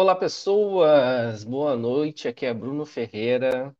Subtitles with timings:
[0.00, 1.42] Olá, pessoas!
[1.42, 2.28] Boa noite.
[2.28, 3.76] Aqui é Bruno Ferreira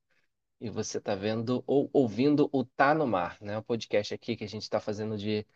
[0.61, 3.57] e você está vendo ou ouvindo o Tá no Mar, né?
[3.59, 5.46] O podcast aqui que a gente está fazendo de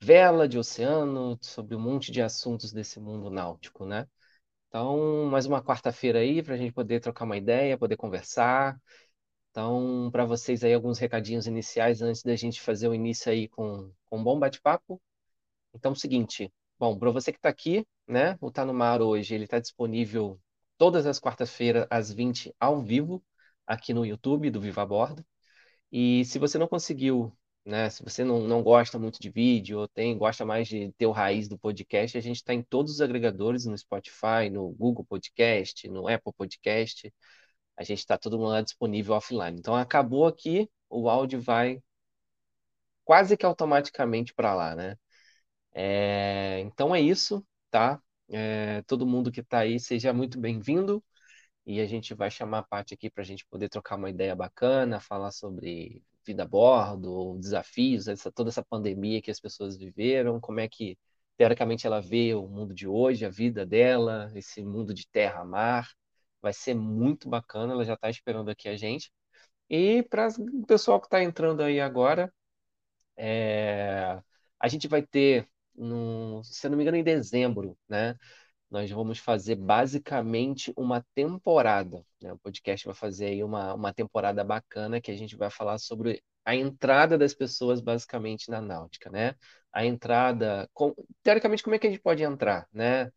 [0.00, 4.08] vela, de oceano, sobre um monte de assuntos desse mundo náutico, né?
[4.68, 8.80] Então, mais uma quarta-feira aí para a gente poder trocar uma ideia, poder conversar.
[9.50, 13.92] Então, para vocês aí, alguns recadinhos iniciais antes da gente fazer o início aí com,
[14.06, 15.02] com um bom bate-papo.
[15.74, 19.00] Então, é o seguinte, bom, para você que está aqui, né, o Tá no Mar
[19.00, 20.40] hoje, ele está disponível
[20.76, 23.24] todas as quartas-feiras às 20 ao vivo
[23.64, 25.24] aqui no YouTube do Viva a Bordo.
[25.92, 29.88] E se você não conseguiu, né, se você não, não gosta muito de vídeo ou
[29.88, 33.00] tem, gosta mais de ter o raiz do podcast, a gente está em todos os
[33.00, 37.14] agregadores, no Spotify, no Google Podcast, no Apple Podcast.
[37.76, 39.58] A gente está todo mundo lá disponível offline.
[39.58, 41.80] Então acabou aqui, o áudio vai
[43.04, 44.96] quase que automaticamente para lá, né?
[45.74, 48.00] É, então é isso, tá?
[48.28, 51.02] É, todo mundo que está aí, seja muito bem-vindo.
[51.66, 54.34] E a gente vai chamar a parte aqui para a gente poder trocar uma ideia
[54.34, 60.40] bacana, falar sobre vida a bordo, desafios, essa, toda essa pandemia que as pessoas viveram,
[60.40, 60.98] como é que,
[61.36, 65.88] teoricamente, ela vê o mundo de hoje, a vida dela, esse mundo de terra-mar.
[66.40, 69.12] Vai ser muito bacana, ela já está esperando aqui a gente.
[69.70, 72.32] E para o pessoal que está entrando aí agora,
[73.16, 74.20] é,
[74.58, 78.16] a gente vai ter no, se não me engano, em dezembro, né?
[78.70, 82.04] Nós vamos fazer basicamente uma temporada.
[82.22, 82.32] Né?
[82.32, 86.22] O podcast vai fazer aí uma, uma temporada bacana que a gente vai falar sobre
[86.44, 89.34] a entrada das pessoas basicamente na náutica, né?
[89.72, 93.10] A entrada, com, teoricamente, como é que a gente pode entrar, né?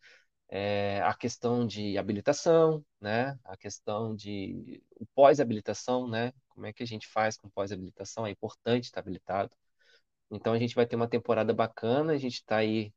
[0.50, 3.38] É, a questão de habilitação, né?
[3.44, 4.84] A questão de
[5.16, 6.34] pós-habilitação, né?
[6.50, 8.26] Como é que a gente faz com pós-habilitação?
[8.28, 9.52] É importante estar habilitado.
[10.32, 12.94] Então a gente vai ter uma temporada bacana, a gente está aí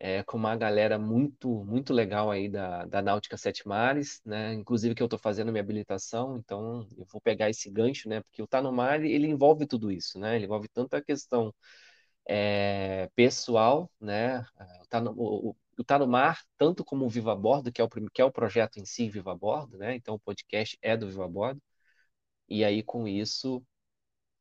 [0.00, 4.54] é, com uma galera muito muito legal aí da, da Náutica Sete Mares, né?
[4.54, 8.20] Inclusive que eu estou fazendo minha habilitação, então eu vou pegar esse gancho, né?
[8.22, 10.36] Porque o Tá no Mar ele envolve tudo isso, né?
[10.36, 11.54] Ele envolve tanto a questão
[12.28, 14.44] é, pessoal, né?
[14.88, 17.88] Tá, no, o, o tá no Mar, tanto como o Viva Bordo, que é o,
[17.88, 19.94] que é o projeto em si, Viva Bordo, né?
[19.96, 21.60] Então o podcast é do Viva Bordo.
[22.48, 23.62] E aí com isso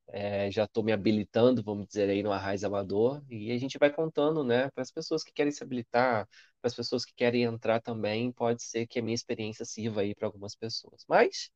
[0.10, 3.92] é, já estou me habilitando, vamos dizer aí, no Arraiz Amador, e a gente vai
[3.92, 6.28] contando, né, para as pessoas que querem se habilitar,
[6.62, 10.16] para as pessoas que querem entrar também, pode ser que a minha experiência sirva aí
[10.16, 11.04] para algumas pessoas.
[11.08, 11.50] Mas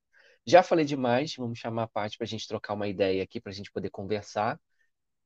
[0.45, 3.51] já falei demais, vamos chamar a parte para a gente trocar uma ideia aqui, para
[3.51, 4.59] a gente poder conversar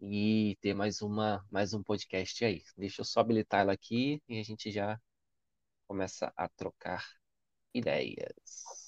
[0.02, 2.63] e ter mais uma mais um podcast aí.
[2.78, 5.00] Deixa eu só habilitar ela aqui e a gente já
[5.88, 7.03] começa a trocar
[7.74, 8.84] ideias.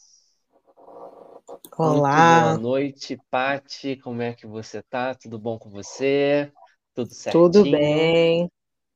[1.76, 2.14] Olá.
[2.14, 3.96] Muito boa noite, Pati.
[3.98, 5.16] Como é que você tá?
[5.16, 6.52] Tudo bom com você?
[6.94, 7.48] Tudo certinho?
[7.52, 8.50] Tudo bem.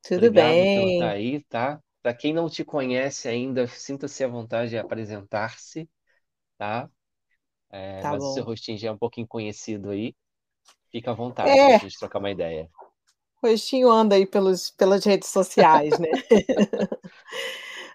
[0.04, 0.70] Tudo Obrigado bem.
[0.70, 1.82] por estar aí, tá?
[2.02, 5.90] Para quem não te conhece ainda, sinta-se à vontade de apresentar-se,
[6.58, 6.90] tá?
[7.70, 8.46] É, Tá mas o seu bom.
[8.46, 10.16] rostinho já é um pouquinho conhecido aí.
[10.92, 12.70] Fica à vontade para a É, gente trocar uma ideia.
[13.42, 16.08] o rostinho anda aí pelos, pelas redes sociais, né?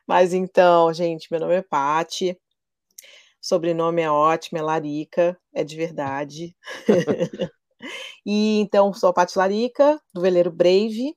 [0.07, 2.39] Mas então, gente, meu nome é Pati,
[3.47, 6.57] sobrenome é ótimo, é Larica, é de verdade.
[8.25, 11.15] E então, sou a Pati Larica, do veleiro Brave.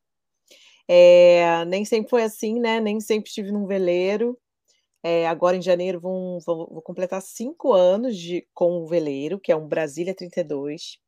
[0.88, 2.80] É, nem sempre foi assim, né?
[2.80, 4.38] Nem sempre estive num veleiro.
[5.02, 9.52] É, agora em janeiro vão, vou, vou completar cinco anos de, com o veleiro, que
[9.52, 11.00] é um Brasília 32.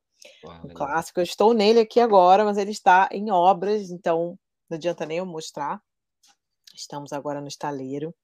[0.44, 1.20] Uau, um clássico.
[1.20, 4.40] Eu estou nele aqui agora, mas ele está em obras, então
[4.70, 5.80] não adianta nem eu mostrar.
[6.74, 8.16] Estamos agora no estaleiro.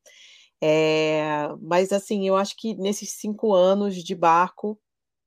[0.62, 4.80] É, mas assim, eu acho que nesses cinco anos de barco,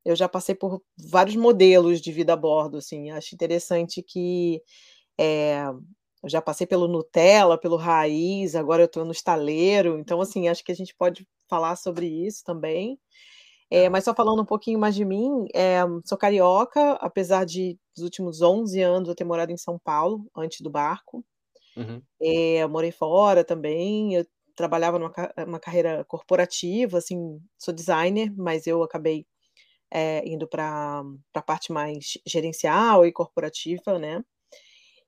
[0.04, 2.78] eu já passei por vários modelos de vida a bordo.
[2.78, 4.62] Assim, acho interessante que
[5.18, 5.64] é,
[6.22, 9.98] eu já passei pelo Nutella, pelo Raiz, agora eu estou no estaleiro.
[9.98, 12.98] Então, assim, acho que a gente pode falar sobre isso também.
[13.70, 18.04] É, mas só falando um pouquinho mais de mim, é, sou carioca, apesar de nos
[18.04, 21.24] últimos 11 anos eu ter morado em São Paulo, antes do barco.
[21.76, 22.02] Uhum.
[22.20, 24.26] É, eu morei fora também, eu
[24.60, 29.26] trabalhava numa ca- uma carreira corporativa, assim, sou designer, mas eu acabei
[29.92, 31.02] é, indo para
[31.34, 34.22] a parte mais gerencial e corporativa, né?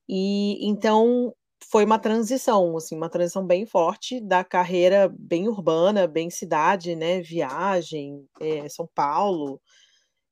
[0.07, 1.33] E então
[1.71, 7.21] foi uma transição, assim, uma transição bem forte da carreira bem urbana, bem cidade, né?
[7.21, 9.61] Viagem, eh, São Paulo,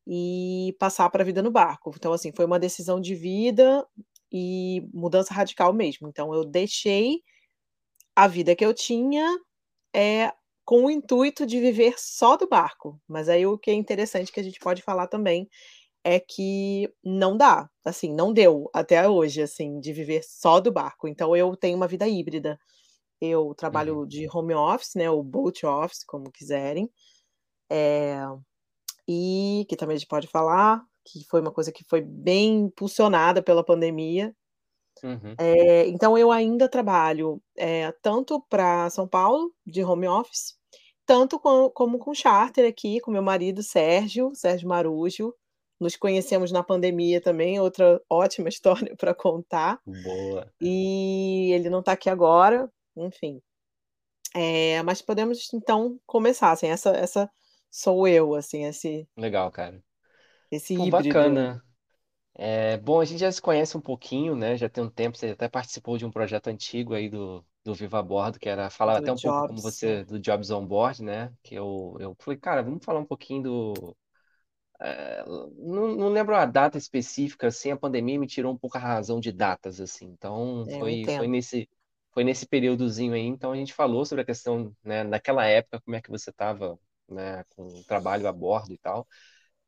[0.08, 1.92] e passar para a vida no barco.
[1.96, 3.86] Então, assim, foi uma decisão de vida
[4.32, 6.08] e mudança radical mesmo.
[6.10, 7.22] Então, eu deixei
[8.24, 9.26] a vida que eu tinha
[9.96, 10.34] é,
[10.66, 13.00] com o intuito de viver só do barco.
[13.08, 15.50] Mas aí o que é interessante que a gente pode falar também
[16.04, 21.08] é que não dá, assim, não deu até hoje, assim, de viver só do barco.
[21.08, 22.60] Então eu tenho uma vida híbrida.
[23.22, 24.08] eu trabalho Uhum.
[24.08, 26.90] de home office, né, ou boat office, como quiserem.
[27.72, 28.26] Eh,
[29.08, 33.42] e que também a gente pode falar, que foi uma coisa que foi bem impulsionada
[33.44, 34.36] pela pandemia.
[35.04, 35.36] Uhum.
[35.40, 40.56] Eh, então eu ainda trabalho, eh, tanto pra São Paulo, de home office,
[41.06, 45.34] tanto com como com charter aqui com meu marido Sérgio, Sérgio Marujo.
[45.80, 48.50] Nos conhecemos na pandemia também, outra ótima
[48.90, 49.80] história pra contar.
[49.86, 50.52] Boa.
[50.62, 53.42] E ele não tá aqui agora, enfim.
[54.36, 57.30] Eh, mas podemos então começar, assim, essa essa
[57.70, 59.84] sou eu, assim, esse Legal, cara.
[60.52, 61.64] esse Pô, híbrido bacana.
[62.44, 65.28] Eh, bom, a gente já se conhece um pouquinho, né, já tem um tempo, você
[65.30, 68.98] até participou de um projeto antigo aí do do Viva a Bordo, que era falava
[68.98, 72.16] Do até um pouco como Jobs, você do Jobs on Board, né, que eu eu
[72.20, 73.98] falei: "Cara, vamos falar um pouquinho do"
[74.82, 75.24] eh,
[75.58, 79.20] não não lembro a data específica, assim, a pandemia me tirou um pouco a razão
[79.20, 81.30] de datas, assim, então É, eu foi foi entendo.
[81.30, 81.70] nesse
[82.14, 85.96] foi nesse períodozinho aí, então a gente falou sobre a questão, né, naquela época, como
[85.96, 86.78] é que você estava,
[87.10, 89.08] né, com o trabalho a bordo e tal.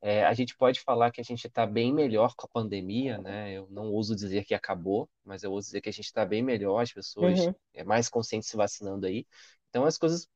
[0.03, 3.53] Eh, a gente pode falar que a gente tá bem melhor com a pandemia, né,
[3.53, 6.43] eu não ouso dizer que acabou, mas eu ouso dizer que a gente tá bem
[6.43, 7.55] melhor, as pessoas, Uhum.
[7.73, 9.25] eh, mais conscientes se vacinando aí.
[9.69, 10.27] Então as coisas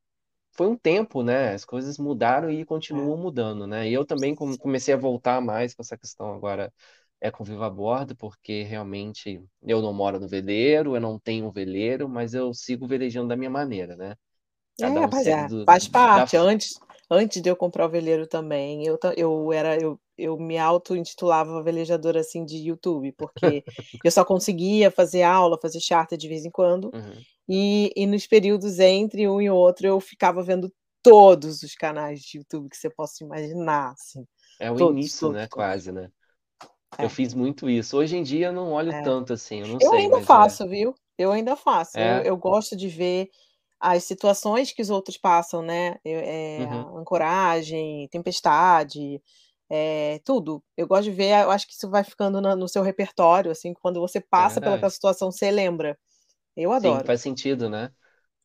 [0.53, 3.07] foi um tempo, né, as coisas mudaram e É.
[3.07, 3.89] continuam mudando, né.
[3.89, 6.73] E eu também comecei a voltar mais com essa questão agora,
[7.21, 11.47] eh, com Viva a Bordo, porque realmente eu não moro no veleiro, eu não tenho
[11.47, 14.15] um veleiro, mas eu sigo velejando da minha maneira, né.
[14.79, 16.27] Cada É, um é, do faz da parte.
[16.27, 16.79] f Antes
[17.09, 22.21] antes de eu comprar o veleiro também, eu eu era eu eu me auto-intitulava velejadora,
[22.21, 23.63] assim, de YouTube, porque
[24.03, 27.25] eu só conseguia fazer aula, fazer charter de vez em quando, Uhum.
[27.49, 30.73] e e nos períodos entre um e outro eu ficava vendo
[31.03, 34.25] todos os canais de YouTube que você possa imaginar, assim,
[34.59, 35.67] É o todos, início, todos, né, todos.
[35.67, 36.11] quase, né.
[36.99, 37.09] Eu É.
[37.09, 37.97] fiz muito isso.
[37.97, 38.95] Hoje em dia eu não olho É.
[38.95, 40.95] tanto assim, eu não Eu sei, ainda mas é faço, viu.
[41.17, 42.01] Eu ainda faço.
[42.03, 42.23] Eu É?
[42.23, 43.29] eu gosto de ver
[43.79, 46.87] as situações que os outros passam, né, eh, Uhum.
[46.97, 49.21] ancoragem, tempestade,
[49.69, 50.63] eh, tudo.
[50.77, 53.73] Eu gosto de ver, eu acho que isso vai ficando na no seu repertório, assim,
[53.73, 54.91] quando você É passa pelaquela verdade.
[54.91, 55.97] situação, você lembra.
[56.57, 57.05] Eu Sim, adoro.
[57.05, 57.91] faz sentido, né.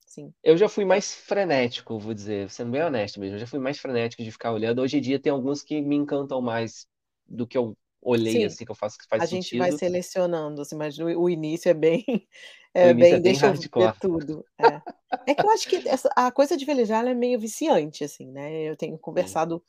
[0.07, 0.35] Sim.
[0.43, 0.87] Eu já fui É.
[0.87, 4.53] mais frenético, vou dizer, sendo bem honesto mesmo, eu já fui mais frenético de ficar
[4.53, 4.83] olhando.
[4.83, 6.87] Hoje em dia tem alguns que me encantam mais
[7.27, 9.73] do que eu olhei, Sim, assim, que eu faço que faz a gente vai sentido.
[9.73, 12.05] selecionando, assim, mas o o início é bem
[12.83, 13.97] O é início é bem bem deixa eu ver hardcore.
[14.01, 14.45] tudo.
[14.61, 14.83] É.
[15.27, 18.63] É que eu acho que essa a coisa de velejar é meio viciante, assim, né,
[18.65, 19.43] eu tenho Sim.
[19.53, 19.63] conversado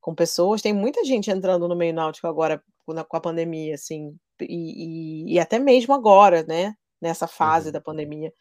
[0.00, 3.74] com pessoas tem muita gente entrando no meio náutico agora com a com a pandemia,
[3.76, 7.72] assim, e e e até mesmo agora, né, nessa fase Uhum.
[7.72, 8.32] da pandemia.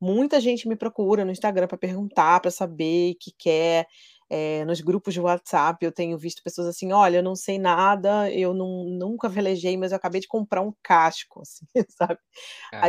[0.00, 3.86] Muita gente me procura no Instagram pra perguntar, pra saber, que quer.
[4.34, 8.30] Eh, nos grupos de WhatsApp eu tenho visto pessoas assim: "Olha, eu não sei nada,
[8.32, 12.18] eu nun nunca velejei, mas eu acabei de comprar um casco", assim, sabe.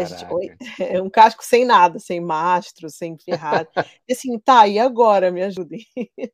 [0.05, 0.51] Gente: "Oi?".
[0.79, 3.71] É um casco sem nada, sem mastro, sem ferragem.
[4.07, 5.81] E assim: "Tá, e agora, me ajudem".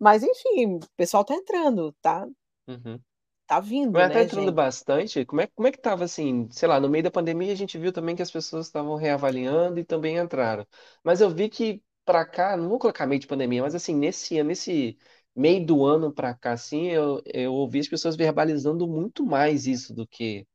[0.00, 2.26] Mas enfim, o pessoal tá entrando, tá
[2.68, 3.02] Uhum.
[3.46, 4.54] tá vindo, Mas tá né, entrando gente.
[4.54, 5.24] bastante?
[5.26, 7.78] Como é como é que estava, assim, sei lá, no meio da pandemia a gente
[7.78, 10.66] viu também que as pessoas estavam reavaliando e também entraram.
[11.04, 14.38] Mas eu vi que pra cá, não vou colocar meio de pandemia, mas assim, nesse
[14.38, 14.98] ano nesse
[15.36, 19.94] meio do ano pra cá, assim, eu eu ouvi as pessoas verbalizando muito mais isso
[19.94, 20.46] do que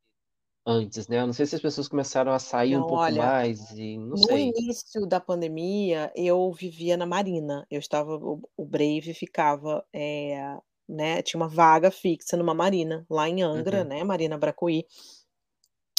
[0.66, 1.20] antes, né.
[1.22, 3.98] Eu não sei se as pessoas começaram a sair um Não, pouco olha, mais e
[3.98, 4.56] não no sei.
[4.58, 10.58] início da pandemia eu vivia na marina, eu estava o o Brave ficava, eh,
[10.90, 13.86] né, tinha uma vaga fixa numa marina, lá em Angra, Uhum.
[13.86, 14.86] né, Marina Bracuí.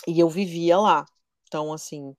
[0.07, 1.05] E eu vivia lá.
[1.47, 2.15] Então, assim,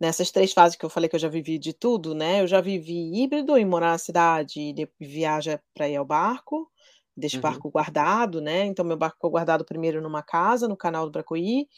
[0.00, 2.60] nessas 3 fases que eu falei que eu já vivi de tudo, né, eu já
[2.60, 6.70] vivi híbrido em morar na cidade e viaja pra ir ao barco,
[7.16, 7.42] deixa o Uhum.
[7.42, 11.68] barco guardado, né, então meu barco ficou guardado primeiro numa casa, no canal do Bracuí,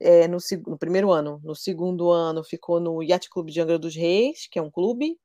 [0.00, 0.38] eh, no
[0.68, 1.40] no 1º ano.
[1.44, 5.18] No 2º ano ficou no Yacht Clube de Angra dos Reis, que é um clube.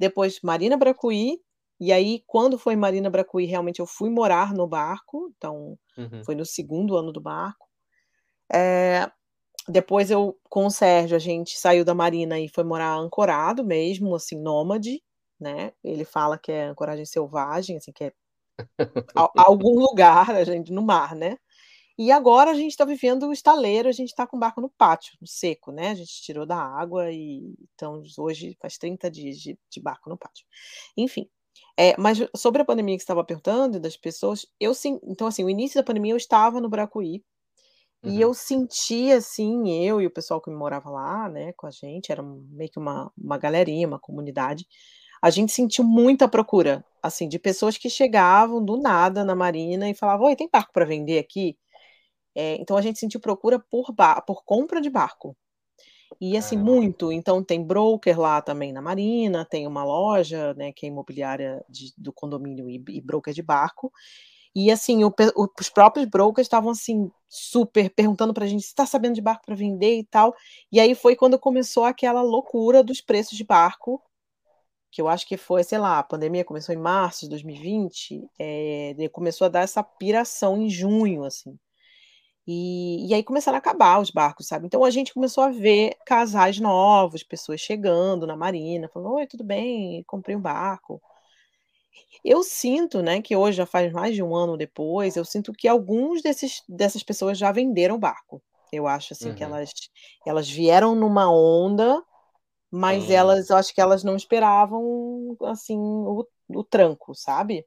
[0.00, 1.38] Depois Marina Bracuí,
[1.80, 6.26] e aí quando foi Marina Bracuí, realmente eu fui morar no barco, então Uhum.
[6.26, 7.68] foi no 2º ano do barco.
[8.54, 9.10] Eh,
[9.68, 14.14] depois eu com o Sérgio, a gente saiu da marina e foi morar ancorado mesmo,
[14.14, 15.02] assim, nômade,
[15.40, 15.72] né.
[15.82, 18.12] Ele fala que é ancoragem selvagem, assim, que é
[19.16, 21.38] a algum lugar, a gente no mar, né.
[21.98, 25.16] E agora a gente tá vivendo estaleiro, a gente tá com o barco no pátio,
[25.20, 29.56] no seco, né, a gente tirou da água e então hoje faz 30 dias de
[29.70, 30.44] de barco no pátio.
[30.96, 31.28] Enfim,
[31.78, 35.44] eh, mas sobre a pandemia que você estava perguntando, das pessoas, eu sim então, assim,
[35.44, 37.22] o início da pandemia eu estava no Bracuí,
[38.04, 38.22] e Uhum.
[38.22, 42.22] eu senti, assim, eu e o pessoal que morava lá, né, com a gente, era
[42.22, 44.66] meio que uma uma galerinha, uma comunidade,
[45.22, 49.94] a gente sentiu muita procura, assim, de pessoas que chegavam do nada na marina e
[49.94, 51.56] falavam: "Oi, tem barco pra vender aqui?".
[52.36, 53.86] Eh, então a gente sentiu procura por
[54.26, 55.36] por compra de barco.
[56.20, 56.58] E assim, Caramba.
[56.58, 57.12] muito.
[57.12, 61.92] Então tem broker lá também na marina, tem uma loja, né, que é imobiliária de
[61.98, 63.92] do condomínio e e broker de barco.
[64.54, 68.86] E assim, o pe os próprios brokers estavam, assim, super perguntando pra gente: "Você tá
[68.86, 70.34] sabendo de barco pra vender e tal?".
[70.72, 74.02] E aí foi quando começou aquela loucura dos preços de barco,
[74.92, 78.94] que eu acho que foi, sei lá, a pandemia começou em março de 2020, eh,
[78.96, 81.58] daí começou a dar essa piração em junho, assim.
[82.46, 84.66] E e aí começaram a acabar os barcos, sabe.
[84.66, 89.44] Então a gente começou a ver casais novos, pessoas chegando na marina, falando: "Oi, tudo
[89.44, 90.04] bem?
[90.06, 91.00] Comprei um barco".
[92.24, 95.68] Eu sinto, né, que hoje já faz mais de 1 ano depois, eu sinto que
[95.68, 98.42] alguns desses dessas pessoas já venderam o barco.
[98.72, 99.44] Eu acho, assim, que Uhum.
[99.44, 99.70] elas
[100.26, 102.02] elas vieram numa onda,
[102.70, 103.10] mas Sim.
[103.10, 107.66] elas eu acho que elas não esperavam, assim, o o tranco, sabe.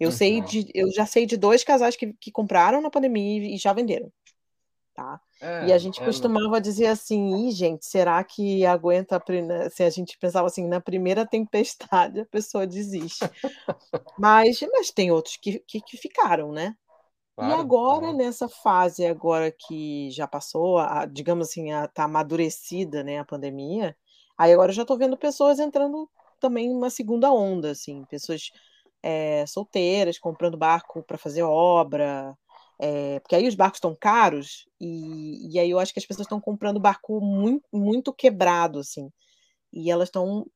[0.00, 0.42] Eu sei Uhum.
[0.42, 4.12] de eu já sei de 2 casais que que compraram na pandemia e já venderam,
[4.94, 5.20] tá.
[5.60, 9.20] E a É, gente é no costumava dizer assim: "Ih, gente, será que aguenta a
[9.20, 13.30] pri" né, a gente pensava assim: "Na primeira tempestade a pessoa desiste".
[14.18, 16.74] Mas mas tem outros que que que ficaram, né.
[17.40, 18.14] E Claro, agora claro.
[18.14, 23.96] nessa fase agora que já passou a digamos assim, a tá amadurecida, né, a pandemia,
[24.38, 28.50] aí agora eu já tô vendo pessoas entrando também numa segunda onda, assim, pessoas,
[29.02, 32.36] eh, solteiras comprando barco pra fazer obra,
[32.80, 36.26] eh, porque aí os barcos estão caros, e e aí eu acho que as pessoas
[36.26, 39.10] estão comprando barco mui muito quebrado, assim,
[39.72, 40.46] e elas estão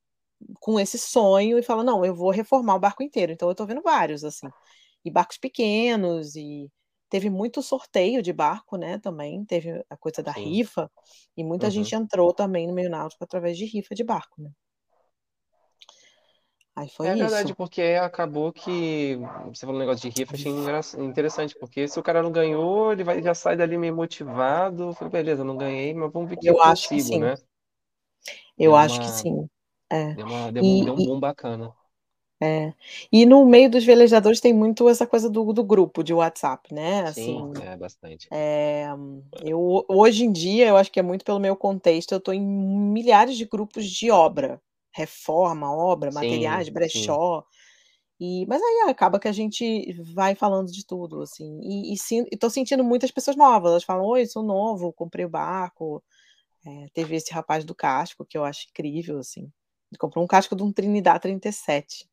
[0.61, 3.65] com esse sonho e falam: "Não, eu vou reformar o barco inteiro", então eu tô
[3.67, 4.53] vendo vários, assim.
[5.05, 6.71] E barcos pequenos e
[7.09, 10.61] teve muito sorteio de barco, né, também, teve a coisa da Sim.
[10.71, 10.91] rifa,
[11.37, 11.71] e muita Uhum.
[11.71, 14.51] gente entrou também no meio náutico através de rifa de barco, né.
[16.75, 17.55] Aí foi É verdade, isso.
[17.55, 19.15] porque acabou que
[19.47, 23.03] você falou um negócio de rifa, achei interessante, porque se o cara não ganhou, ele
[23.03, 26.55] vai já sai dali meio motivado, falei: "Beleza, não ganhei, mas vamos ver que eu
[26.55, 27.29] Eu acho que consigo", sim.
[27.29, 27.37] né.
[28.57, 29.47] Eu Deu acho que uma sim.
[29.91, 30.17] É.
[30.17, 31.75] deu uma deu um E deu um e boom bacana.
[32.43, 32.73] É.
[33.11, 37.01] E no meio dos velejadores tem muito essa coisa do do grupo de WhatsApp, né,
[37.05, 38.31] Sim, assim, é bastante.
[38.31, 38.87] eh,
[39.41, 42.41] eu hoje em dia, eu acho que é muito pelo meu contexto, eu tô em
[42.41, 44.61] milhares de grupos de obra,
[44.93, 47.17] reforma, obra, materiais, Sim, sim.
[47.19, 47.43] brechó,
[48.19, 51.97] e mas aí acaba que a gente vai falando de tudo, assim, e e
[52.33, 56.03] e tô sentindo muitas pessoas novas, elas falam: "Oi, sou novo, comprei o barco",
[56.67, 59.43] eh, teve esse rapaz do casco que eu acho incrível, assim,
[59.91, 62.07] ele comprou um casco de um Trinidad 37.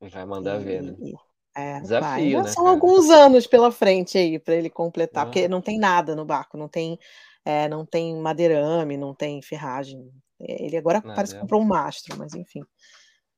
[0.00, 0.98] Vai mandar ver, E né.
[1.12, 1.14] e
[1.56, 2.68] é, vai, Desafio, ainda né, são cara.
[2.68, 5.48] alguns anos pela frente aí pra ele completar, porque Hã.
[5.48, 6.98] não tem nada no barco, não tem,
[7.44, 12.16] eh, não tem madeirame, não tem ferragem, ele agora parece que é comprou um mastro,
[12.18, 12.62] mas enfim,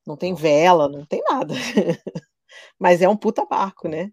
[0.05, 1.53] não tem vela, não tem nada.
[2.77, 4.11] Mas é um puta barco, né.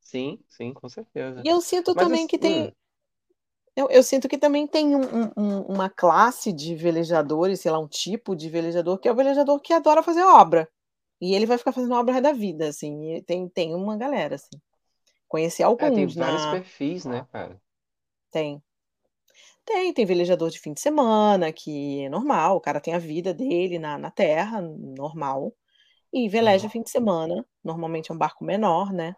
[0.00, 1.40] Sim, sim, com certeza.
[1.44, 2.72] E eu sinto Mas também que tem hum.
[3.76, 7.78] eu eu sinto que também tem um um um uma classe de velejadores, sei lá,
[7.78, 10.68] um tipo de velejador, que é o velejador que adora fazer obra,
[11.20, 14.60] e ele vai ficar fazendo obra da vida, assim, e tem tem uma galera, assim.
[15.28, 17.60] Conheci É, tem alguns vários na perfis, né, cara.
[18.30, 18.62] Tem.
[19.70, 23.32] Tem, tem velejador de fim de semana, que é normal, o cara tem a vida
[23.32, 25.54] dele na na terra, normal,
[26.12, 29.16] e veleja fim de semana, normalmente é um barco menor, né.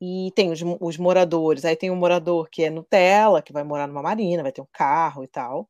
[0.00, 3.86] E tem os os moradores, aí tem o morador que é Nutella, que vai morar
[3.88, 5.68] numa marina, vai ter um carro e tal,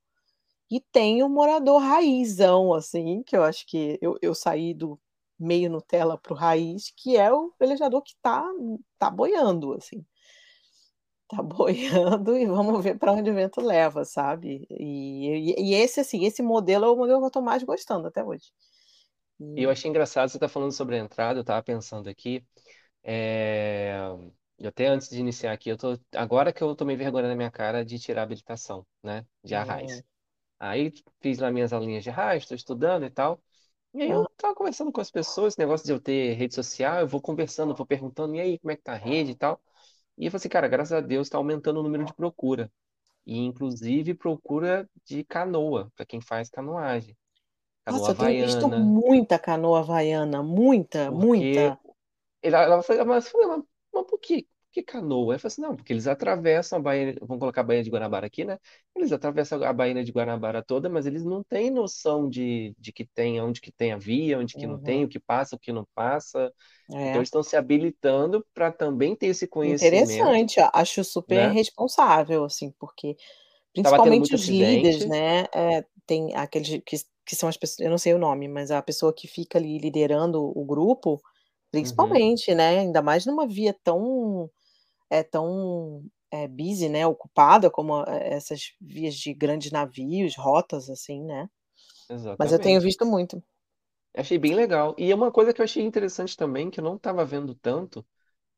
[0.71, 5.00] e tem o morador raizão, assim, que eu acho que eu eu saí do
[5.38, 8.45] meio Nutella para o raiz, que é o velejador que tá
[8.99, 10.05] tá boiando, assim.
[11.28, 14.64] Tá boiando e vamos ver pra onde o vento leva, sabe.
[14.71, 18.06] E e e esse, assim, esse modelo é o modelo que eu tô mais gostando
[18.09, 18.52] até hoje.
[19.56, 22.45] E eu achei engraçado você estar falando sobre a entrada, eu estava pensando aqui,
[23.04, 23.97] eh,
[24.59, 27.50] e até antes de iniciar aqui, eu tô agora que eu tomei vergonha na minha
[27.50, 30.02] cara de tirar a habilitação, né, de arrais.
[30.02, 30.04] Hum.
[30.61, 33.42] Aí fiz lá minhas aulinhas de arrais, tô estudando e tal,
[33.95, 37.00] e aí eu estava conversando com as pessoas, esse negócio de eu ter rede social,
[37.00, 39.61] eu vou conversando, vou perguntando: "E aí, como é que tá a rede e tal?".
[40.18, 42.70] E eu falei assim: "Cara, graças a Deus tá aumentando o número de procura",
[43.26, 47.16] e inclusive procura de canoa, pra quem faz canoagem,
[47.85, 48.76] canoa Nossa, eu tenho visto havaiana.
[48.76, 51.78] muita canoa havaiana, muita, Porque muita.
[52.42, 55.35] ela ela foi mas foi uma mas por que que canoa?
[55.35, 58.26] Eu falei assim: "Não, porque eles atravessam a Baía vamos colocar a Baía de Guanabara
[58.26, 58.59] aqui, né,
[58.95, 63.06] eles atravessam a Baía de Guanabara toda, mas eles não têm noção de de que
[63.06, 65.06] tem onde que tem a via, onde que não tem, Uhum.
[65.06, 66.52] o que passa, o que não passa".
[67.00, 67.23] Então É.
[67.23, 71.50] eles estão se habilitando pra também ter esse conhecimento, Interessante, acho super né.
[71.50, 73.16] responsável, assim, porque
[74.02, 77.99] tendo principalmente os líderes, né, eh, tem aqueles que que são as pesso eu não
[77.99, 81.21] sei o nome, mas a pessoa que fica ali liderando o grupo,
[81.80, 82.26] Uhum.
[82.26, 84.50] principalmente, né, ainda mais numa via tão,
[85.11, 91.49] eh, tão é busy, né, ocupada como essas vias de grandes navios, rotas assim, né.
[92.39, 92.83] Mas eu tenho Exatamente.
[92.83, 93.43] visto muito.
[94.15, 94.95] Achei bem legal.
[94.99, 98.05] E é uma coisa que eu achei interessante também, que eu não estava vendo tanto,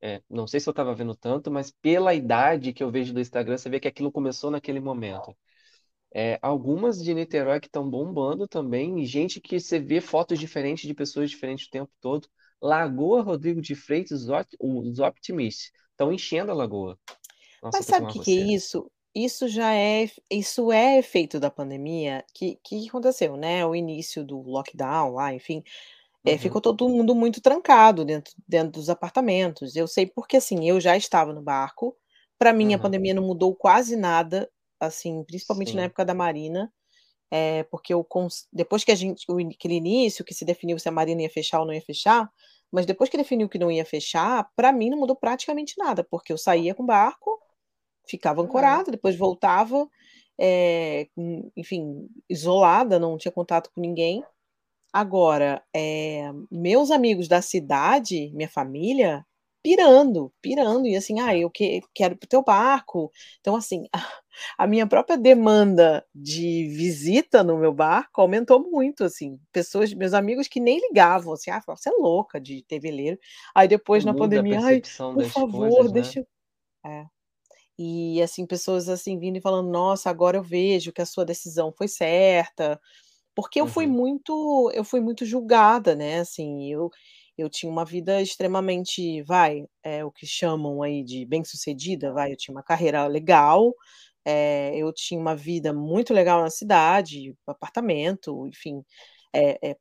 [0.03, 3.21] eh, não sei se eu estava vendo tanto, mas pela idade que eu vejo do
[3.21, 5.37] Instagram, você vê que aquilo começou naquele momento.
[6.15, 10.87] Eh, algumas de Niterói que estão bombando também, e gente que você vê fotos diferentes
[10.89, 12.29] de pessoas diferentes o tempo todo.
[12.63, 14.27] Lagoa Rodrigo de Freitas,
[14.61, 16.99] os Optimists, estão enchendo a lagoa.
[17.63, 18.91] Nossa, Mas sabe o que que é isso?
[19.15, 24.41] Isso já é isso é efeito da pandemia, que que aconteceu, né, o início do
[24.43, 25.63] lockdown lá, enfim,
[26.27, 26.39] eh, Uhum.
[26.39, 29.77] ficou todo mundo muito trancado dentro dentro dos apartamentos.
[29.77, 31.97] Eu sei porque, assim, eu já estava no barco,
[32.39, 32.81] pra mim a Aham.
[32.81, 34.51] pandemia não mudou quase nada,
[34.81, 35.85] assim, principalmente na Sim.
[35.85, 36.73] época da marina,
[37.33, 38.07] eh, porque eu
[38.53, 39.25] depois que a gente
[39.55, 42.31] aquele início que se definiu se a marina ia fechar ou não ia fechar,
[42.73, 46.33] mas depois que definiu que não ia fechar, pra mim não mudou praticamente nada, porque
[46.33, 47.39] eu saía com o barco,
[48.09, 48.45] ficava É.
[48.45, 49.89] ancorada, depois voltava,
[51.15, 54.23] com enfim, isolada, não tinha contato com ninguém.
[54.93, 59.27] Agora, eh, meus amigos da cidade, minha família,
[59.63, 61.45] pirando, pirando e assim: "Ai, É.
[61.45, 63.11] eu que quero ir para o teu barco".
[63.41, 63.85] Então, assim,
[64.59, 70.49] a minha própria demanda de visita no meu barco aumentou muito, assim, pessoas meus amigos
[70.49, 73.19] que nem ligavam, assim, ah, "Você é louca de ter veleiro".
[73.55, 76.15] Aí depois na pandemia: "Ai, por favor, coisas, né.
[76.15, 76.27] deixa eu"
[76.91, 77.07] é.
[77.79, 81.73] E, assim, pessoas, assim, vindo e falando: "Nossa, agora eu vejo que a sua decisão
[81.77, 82.81] foi certa".
[83.37, 83.89] Porque eu fui Uhum.
[83.89, 86.91] muito eu fui muito julgada, né, assim, eu
[87.39, 92.37] eu tinha uma vida extremamente, vai, eh, o que chamam aí de bem-sucedida, vai, eu
[92.37, 93.75] tinha uma carreira legal,
[94.27, 98.83] eh, eu tinha uma vida muito legal na cidade, apartamento, enfim,
[99.35, 99.77] eh eh,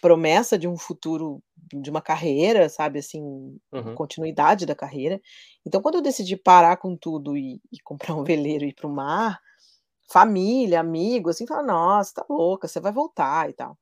[0.00, 3.22] promessa de um futuro, de uma carreira, sabe, assim,
[3.72, 3.96] Uhum.
[3.96, 5.20] continuidade da carreira.
[5.66, 8.86] Então quando eu decidi parar com tudo e e comprar um veleiro e ir para
[8.88, 9.40] o mar,
[10.12, 13.78] família, amigo, assim, falaram: "Nossa, tá louca, você vai voltar e tal".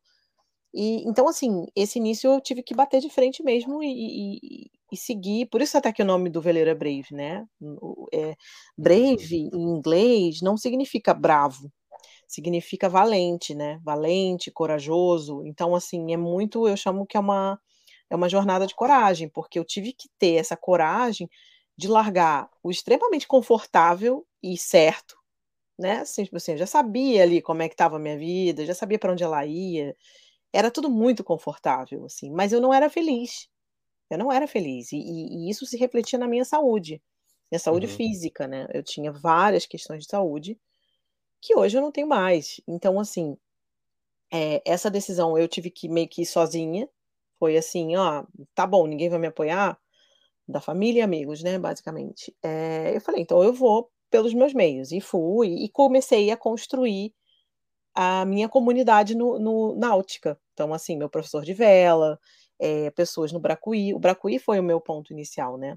[0.75, 4.97] E então, assim, esse início eu tive que bater de frente mesmo e e e
[4.97, 7.47] seguir, por isso até que o nome do veleiro é Brave, né,
[8.13, 8.35] eh,
[8.79, 9.17] Uhum.
[9.17, 11.73] brave em inglês não significa bravo,
[12.29, 15.43] significa valente, né, valente, corajoso.
[15.47, 17.61] Então, assim, é muito eu chamo que é uma
[18.11, 21.29] é uma jornada de coragem, porque eu tive que ter essa coragem
[21.79, 25.17] de largar o extremamente confortável e certo,
[25.79, 28.67] né, assim, tipo assim, eu já sabia ali como é que estava a minha vida,
[28.67, 29.97] já sabia pra onde ela ia,
[30.53, 33.49] era tudo muito confortável, assim, mas eu não era feliz,
[34.11, 37.03] eu não era feliz e e isso se refletia na minha saúde,
[37.53, 37.89] minha saúde Uhum.
[37.89, 40.59] física, né, eu tinha várias questões de saúde,
[41.43, 42.61] que hoje eu não tenho mais.
[42.69, 43.37] Então, assim,
[44.33, 46.89] eh, essa decisão eu tive que meio que ir sozinha,
[47.39, 49.79] foi assim: "Ó, tá bom, ninguém vai me apoiar",
[50.49, 52.35] da família e amigos, né, basicamente.
[52.45, 57.15] Eh, eu falei: "Então eu vou pelos meus meios", e fui e comecei a construir
[58.01, 60.39] a minha comunidade no no náutica.
[60.55, 62.19] Então, assim, meu professor de vela,
[62.61, 65.77] eh, pessoas no Bracuí, o Bracuí foi o meu ponto inicial, né.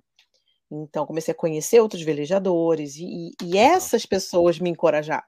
[0.72, 5.26] Então comecei a conhecer outros velejadores e e essas pessoas me encorajaram,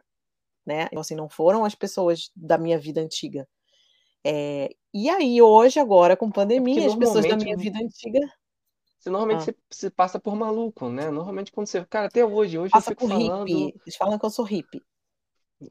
[0.68, 3.48] né, então, assim, não foram as pessoas da minha vida antiga.
[4.26, 8.20] Eh, e aí hoje, agora com É pandemia, as pessoas da minha vida antiga
[9.02, 9.56] você normalmente hã.
[9.72, 13.00] você passa por maluco, né, normalmente quando você cara, até hoje, hoje eu Passa fico
[13.00, 14.84] por falando hippie, eles falam que eu sou hippie.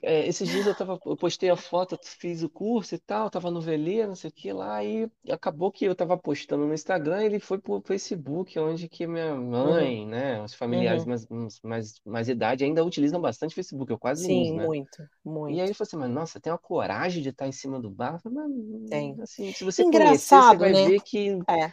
[0.02, 3.50] Eh, esses dias eu estava eu postei a foto, fiz o curso e tal, estava
[3.50, 7.22] no veleiro, não sei o que lá, e acabou que eu estava postando no Instagram,
[7.22, 9.96] ele foi para o Facebook, onde que minha Uhum.
[9.96, 11.07] mãe, né, os familiares Uhum.
[11.07, 11.26] mais
[11.62, 14.68] mais mais idade ainda utilizam bastante Facebook, eu quase não uso, Sim, né.
[14.68, 15.09] muito,
[15.48, 15.74] E aí ele muito.
[15.74, 18.48] falou assim: "Mas nossa, tem uma coragem de estar em cima do barco", eu falei:
[18.87, 19.16] Tem.
[19.16, 20.80] "Mas, assim, se você conhecer, você Engraçado, vai né.
[20.80, 21.72] ver que" É.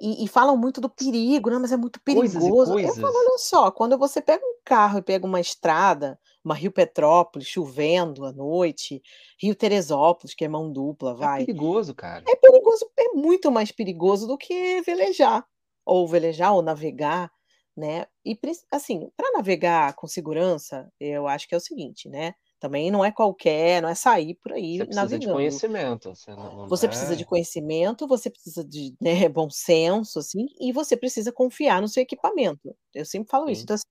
[0.00, 2.74] E e falam muito do perigo, né, "Mas é muito Coisas e perigoso".
[2.84, 3.30] Eu falo: coisas.
[3.30, 8.24] "Olha só, quando você pega um carro e pega uma estrada, uma Rio Petrópolis, chovendo
[8.26, 9.02] à noite,
[9.42, 12.28] Rio Teresópolis, que é mão dupla, É vai, perigoso, cara.
[12.28, 15.46] é perigoso, é muito mais perigoso do que velejar,
[15.86, 17.30] ou velejar ou navegar,
[17.76, 18.06] né.
[18.24, 18.38] E
[18.72, 23.12] assim, pra navegar com segurança, eu acho que é o seguinte, né, também não é
[23.12, 27.16] qualquer não é sair por Você aí precisa de conhecimento, você não não Você precisa
[27.16, 31.88] de é conhecimento, você precisa de, né, bom senso, assim, e você precisa confiar no
[31.88, 32.76] seu equipamento.
[32.94, 33.62] Eu sempre falo isso.
[33.62, 33.64] Sim.
[33.64, 33.84] Então, assim,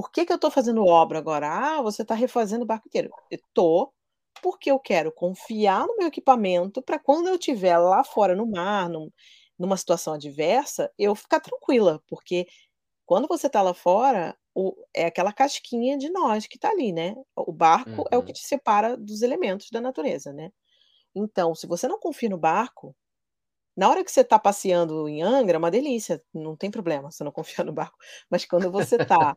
[0.00, 1.48] por que que eu tô fazendo obra agora?
[1.78, 3.14] "Ah, você tá refazendo o barco inteiro".
[3.30, 3.92] Eu tô,
[4.42, 8.88] porque eu quero confiar no meu equipamento pra quando eu estiver lá fora no mar,
[8.88, 9.10] num
[9.58, 12.46] numa situação adversa, eu ficar tranquila, porque
[13.06, 17.14] quando você tá lá fora, o é aquela casquinha de nós que tá ali, né,
[17.36, 18.34] o barco é o que Uhum.
[18.34, 20.50] te separa dos elementos da natureza, né.
[21.14, 22.94] Então, se você não confia no barco
[23.78, 27.24] Na hora que você está passeando em Angra, é uma delícia, não tem problema, você
[27.24, 27.98] não confia no barco.
[28.30, 29.36] Mas quando você está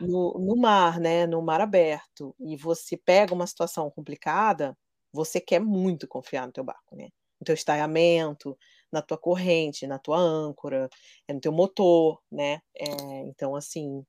[0.00, 4.76] no no mar, né, no mar aberto, e você pega uma situação complicada,
[5.12, 7.08] você quer muito confiar no teu barco, né,
[7.40, 8.56] no teu estaiamento,
[8.92, 10.88] na tua corrente, na tua âncora,
[11.28, 14.04] eh, no teu motor, né, eh, então assim,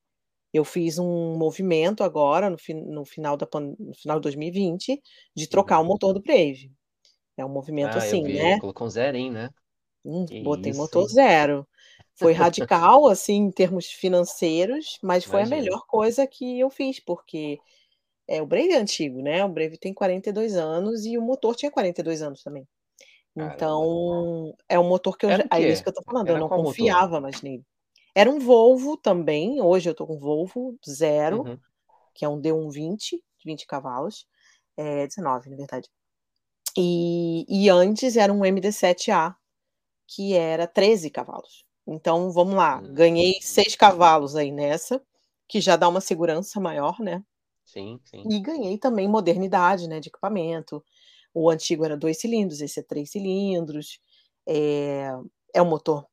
[0.53, 3.47] eu fiz um movimento agora no fi no final da
[3.79, 5.01] no final de 2020,
[5.35, 5.81] de trocar Uhum.
[5.81, 6.71] o motor do Brave.
[7.37, 9.49] É um movimento Ah, eu assim, vi, né colocou um zerinho, né.
[10.07, 11.07] Hum, botei isso, motor.
[11.07, 11.67] 0.
[12.15, 15.47] Foi radical, assim, em termos financeiros, mas foi a Imagino.
[15.47, 17.61] melhor coisa que eu fiz, porque,
[18.27, 21.71] eh, o Brave é antigo, né, o Brave tem 42 anos e o motor tinha
[21.71, 22.67] 42 anos também.
[23.35, 23.87] Caramba.
[23.91, 26.39] Então, é um motor que eu aí é isso que eu estou falando, eu Era
[26.39, 26.97] não qual motor?
[26.97, 27.63] confiava mais nele.
[28.15, 31.61] Era um Volvo também, hoje eu estou com um Volvo 0, Uhum.
[32.15, 34.27] que é um D120, 20 cavalos,
[34.77, 35.89] eh, 19 na verdade.
[36.77, 39.35] E e antes era um MD7A,
[40.07, 41.65] que era 13 cavalos.
[41.87, 43.41] Então vamos lá, ganhei Hum.
[43.41, 45.01] 6 cavalos aí nessa,
[45.49, 47.23] que já dá uma segurança maior, né.
[47.65, 48.29] Sim, sim.
[48.29, 50.83] E ganhei também modernidade, né, de equipamento.
[51.33, 53.99] O antigo era 2 cilindros, esse é 3 cilindros,
[54.47, 55.11] eh,
[55.53, 56.07] é um motor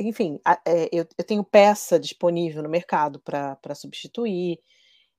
[0.00, 4.60] enfim, eh, eu eu tenho peça disponível no mercado pra substituir,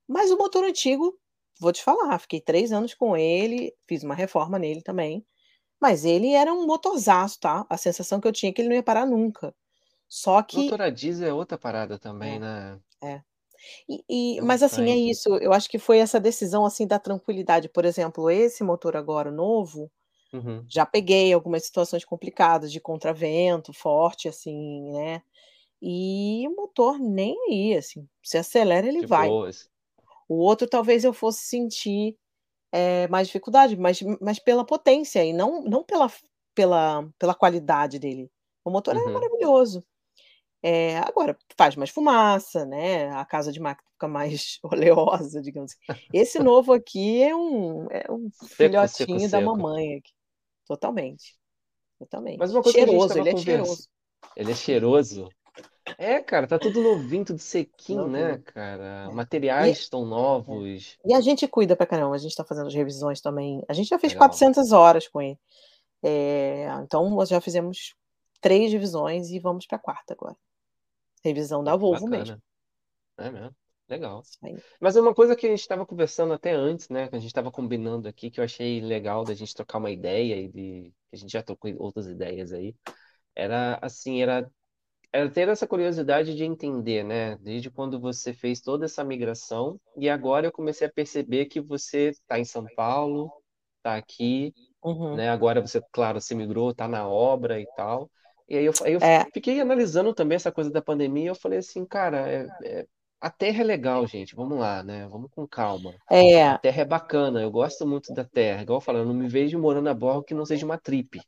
[0.07, 1.17] mas o motor antigo,
[1.59, 5.25] vou te falar, fiquei 3 anos com ele, fiz uma reforma nele também,
[5.81, 8.75] mas ele era um motorzaço, tá, a sensação que eu tinha é que ele não
[8.77, 9.55] ia parar nunca.
[10.09, 12.79] Só que Motor a diesel é outra parada também, É, né.
[13.03, 13.23] é.
[13.89, 14.03] E
[14.37, 17.69] e É mas assim, é isso, eu acho que foi essa decisão, assim, da tranquilidade,
[17.69, 19.91] por exemplo, esse motor agora novo,
[20.33, 20.71] Uhum.
[20.71, 25.23] já peguei algumas situações complicadas de contravento forte, assim, né,
[25.81, 29.35] e o motor nem aí, assim, você acelera ele De vai.
[29.47, 29.69] boas.
[30.29, 32.17] O outro talvez eu fosse sentir,
[32.73, 36.09] eh, mais dificuldade, mas mas pela potência e não não pela
[36.55, 38.31] pela pela qualidade dele.
[38.65, 39.13] O motor é Uhum.
[39.13, 39.83] maravilhoso.
[40.63, 45.81] Eh, agora, faz mais fumaça, né, a casa de máquina fica mais oleosa, digamos assim.
[46.13, 49.41] Esse novo aqui é um é um Seco, seco, filhotinho da seco.
[49.41, 50.11] mamãe aqui.
[50.67, 51.37] Totalmente,
[52.35, 52.53] Mas totalmente.
[52.53, 53.87] uma coisa que a gente Cheiroso, ele é conversa cheiroso.
[54.35, 55.33] ele é cheiroso?
[55.97, 58.43] É, cara, tá tudo novinho, tudo sequinho, né, Novinho.
[58.43, 59.07] cara.
[59.09, 59.13] É.
[59.13, 60.05] Materiais estão é.
[60.05, 60.97] novos.
[61.05, 63.87] E a gente cuida pra caramba, a gente tá fazendo as revisões também, a gente
[63.87, 64.29] já fez Legal.
[64.29, 65.39] 400 horas com ele.
[66.03, 67.95] Eh, então nós já fizemos
[68.41, 70.35] 3 revisões e vamos pra 4ª agora.
[71.23, 72.37] Revisão da Volvo mesmo.
[72.37, 72.43] bacana.
[73.17, 73.55] É mesmo?
[73.89, 74.21] Legal.
[74.79, 77.29] Mas é uma coisa que a gente estava conversando até antes, né, que a gente
[77.29, 81.15] estava combinando aqui, que eu achei legal da gente trocar uma ideia e de que
[81.15, 82.75] a gente já trocou outras ideias aí,
[83.35, 84.49] era assim, era
[85.13, 90.09] era ter essa curiosidade de entender, né, desde quando você fez toda essa migração, e
[90.09, 93.33] agora eu comecei a perceber que você tá em São Paulo,
[93.83, 95.21] tá aqui, Uhum.
[95.21, 98.11] né, agora você, claro, você migrou, tá na obra e tal.
[98.49, 99.29] E aí eu aí eu É.
[99.33, 102.87] fiquei analisando também essa coisa da pandemia e eu falei assim: "Cara, eh eh,
[103.21, 105.95] a terra é legal gente, vamos lá, né, vamos com calma.
[105.95, 106.59] A É.
[106.61, 109.59] terra é bacana, eu gosto muito da terra", igual eu falo, eu não me vejo
[109.59, 111.21] morando a bordo que não seja uma trip.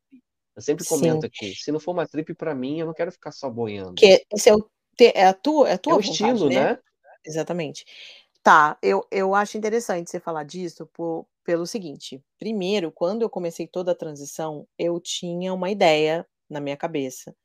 [0.55, 0.85] Eu sempre Sim.
[0.85, 4.11] comento aqui, se não for uma trip pra mim, eu não quero ficar só boiando.
[4.11, 6.49] Que esse é o te é a tua é a É tua o vontade, estilo,
[6.49, 6.51] né.
[6.51, 6.77] né.
[7.25, 7.85] Exatamente.
[8.43, 13.67] Tá, eu eu acho interessante você falar disso por pelo seguinte, primeiro, quando eu comecei
[13.67, 17.35] toda a transição, eu tinha uma ideia na minha cabeça,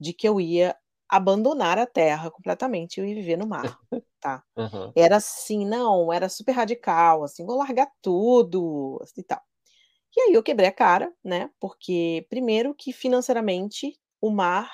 [0.00, 0.76] de que eu ia
[1.08, 3.78] abandonar a terra completamente e viver no mar,
[4.20, 4.44] tá.
[4.56, 4.94] Aham.
[4.96, 9.42] Era assim não, era super radical, assim: "Vou largar tudo", assim e tal.
[10.16, 14.70] E aí eu quebrei a cara, né, porque primeiro que financeiramente o mar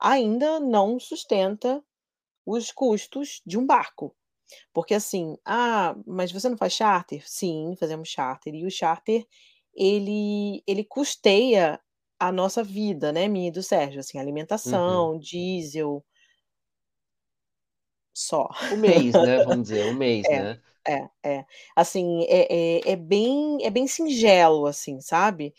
[0.00, 1.84] ainda não sustenta
[2.46, 4.16] os custos de um barco.
[4.74, 7.24] Porque assim: "Ah, mas você não faz charter?".
[7.28, 9.26] Sim, fazemos charter e o charter
[9.74, 11.80] ele ele custeia
[12.20, 14.18] a nossa vida, né, minha e do Sérgio, assim,
[14.64, 15.10] Uhum.
[15.10, 16.04] alimentação, diesel
[18.14, 18.48] só.
[18.70, 20.62] O mês, né, vamos dizer, o mês, É, né.
[20.88, 21.44] é, é.
[21.76, 25.54] Assim, é é é bem é bem singelo, assim, sabe.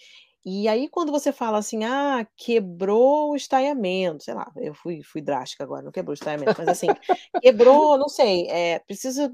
[0.45, 5.21] E aí quando você fala assim: "Ah, quebrou o estaiamento", sei lá, eu fui fui
[5.21, 6.95] drástica agora, não quebrou o estaiamento, mas assim,
[7.41, 9.31] quebrou, não sei, eh, precisa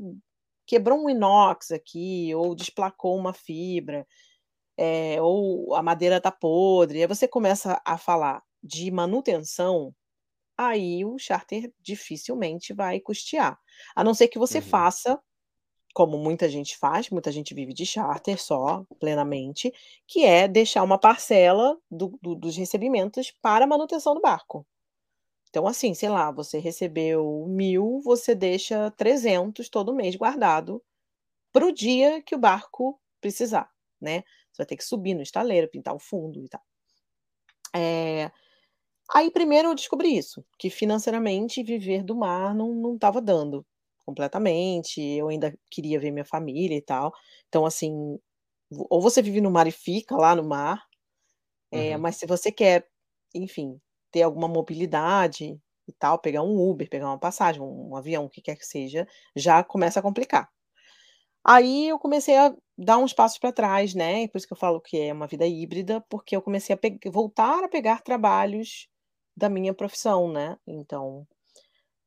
[0.67, 4.06] quebrou um inox aqui ou desplacou uma fibra,
[4.77, 9.93] eh, ou a madeira tá podre, aí você começa a falar de manutenção,
[10.58, 13.60] aí o charter dificilmente vai custear.
[13.96, 14.62] A não ser que você Uhum.
[14.62, 15.20] faça,
[15.93, 19.74] como muita gente faz, muita gente vive de charter só, plenamente,
[20.08, 24.65] que é deixar uma parcela do do dos recebimentos para a manutenção do barco.
[25.50, 30.84] Então assim, sei lá, você recebeu 1000, você deixa 300 todo mês guardado,
[31.54, 33.70] para o dia que o barco precisar,
[34.02, 34.24] né.
[34.54, 36.62] Você vai ter que subir no estaleiro, pintar o fundo e tal.
[37.76, 38.32] Eh,
[39.13, 43.65] aí primeiro eu descobri isso, que financeiramente viver do mar não não estava dando
[44.06, 47.13] completamente, eu ainda queria ver minha família e tal.
[47.50, 48.17] Então assim,
[48.89, 50.86] ou você vive no mar e fica lá no mar,
[51.72, 52.00] eh, Uhum.
[52.00, 52.88] mas se você quer,
[53.36, 53.80] enfim,
[54.12, 58.41] ter alguma mobilidade e tal, pegar um Uber, pegar uma passagem, um avião, o que
[58.41, 60.50] quer que seja, já começa a complicar.
[61.46, 64.82] Aí eu comecei a dar uns passos para trás, né, por isso que eu falo
[64.82, 68.88] que é uma vida híbrida, porque eu comecei a voltar a pegar trabalhos
[69.38, 71.28] da minha profissão, né, então,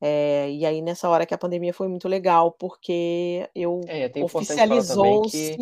[0.01, 4.09] eh, e aí nessa hora que a pandemia foi muito legal, porque eu É, é
[4.21, 5.61] oficializou-se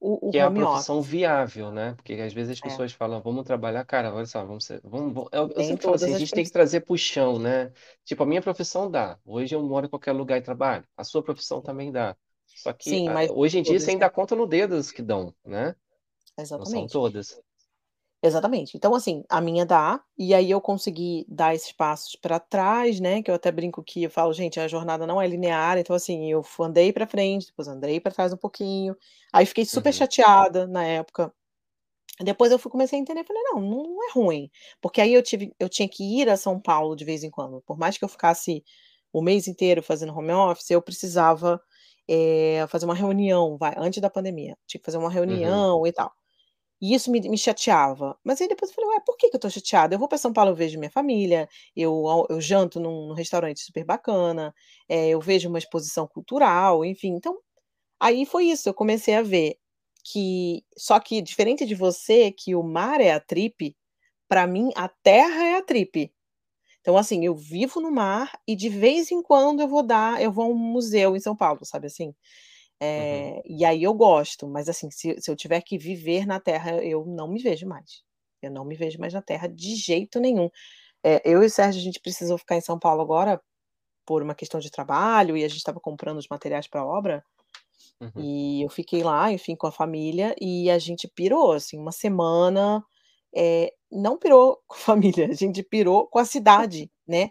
[0.00, 1.02] o o que é uma home profissão office.
[1.02, 2.84] viável, né, porque às vezes as É.
[2.84, 6.10] pessoas falam: "Vamos trabalhar", cara, olha só, vamos ser vamos eu eu sempre falo assim,
[6.10, 7.72] a gente tem que trazer para o chão, né.
[8.04, 11.22] Tipo, a minha profissão dá, hoje eu moro em qualquer lugar e trabalho, a sua
[11.22, 11.62] profissão Sim.
[11.62, 12.16] também dá.
[12.54, 15.74] Só que, Sim, hoje em dia você ainda conta no dedo as que dão, né,
[16.56, 16.88] não são Exatamente.
[16.88, 17.40] todas.
[18.26, 18.74] Exatamente.
[18.74, 23.22] Então assim, a minha dá, e aí eu consegui dar esses passos para trás, né,
[23.22, 26.30] que eu até brinco que eu falo: "Gente, a jornada não é linear", então assim,
[26.32, 28.96] eu andei para frente, depois andei para trás um pouquinho,
[29.30, 29.92] aí fiquei super Uhum.
[29.92, 31.34] chateada na época.
[32.20, 35.54] Depois eu fui comecei a entender, falei: "Não, não é ruim", porque aí eu tive
[35.60, 38.08] eu tinha que ir a São Paulo de vez em quando, por mais que eu
[38.10, 38.64] ficasse
[39.12, 41.60] o mês inteiro fazendo home office, eu precisava,
[42.08, 45.64] eh, fazer uma reunião, vai, antes da pandemia, tinha que fazer uma Uhum.
[45.64, 46.12] reunião e tal.
[46.84, 49.38] E isso me me chateava, mas aí depois eu falei: "Ué, por que que eu
[49.38, 49.94] estou chateada?
[49.94, 53.60] Eu vou para São Paulo, eu vejo minha família, eu eu janto num num restaurante
[53.62, 54.54] super bacana,
[54.88, 57.38] eh, eu vejo uma exposição cultural", enfim, então,
[58.00, 59.56] aí foi isso, eu comecei a ver
[60.04, 63.76] que só que diferente de você, que o mar é a trip,
[64.28, 66.12] para mim a terra é a trip.
[66.82, 70.32] Então assim, eu vivo no mar e de vez em quando eu vou dar eu
[70.32, 72.14] vou a um museu em São Paulo, sabe assim?
[72.96, 73.34] Uhum.
[73.34, 76.82] Eh, e aí eu gosto, mas assim, se se eu tiver que viver na terra,
[76.84, 78.02] eu não me vejo mais.
[78.42, 80.50] Eu não me vejo mais na terra de jeito nenhum.
[81.04, 83.40] Eh, eu e o Sérgio, a gente precisou ficar em São Paulo agora,
[84.06, 87.24] por uma questão de trabalho, e a gente estava comprando os materiais para obra,
[88.00, 88.26] Uhum.
[88.26, 92.84] e eu fiquei lá, enfim, com a família, e a gente pirou, assim, uma semana,
[93.36, 97.30] eh, não pirou com a família, a gente pirou com a cidade, né.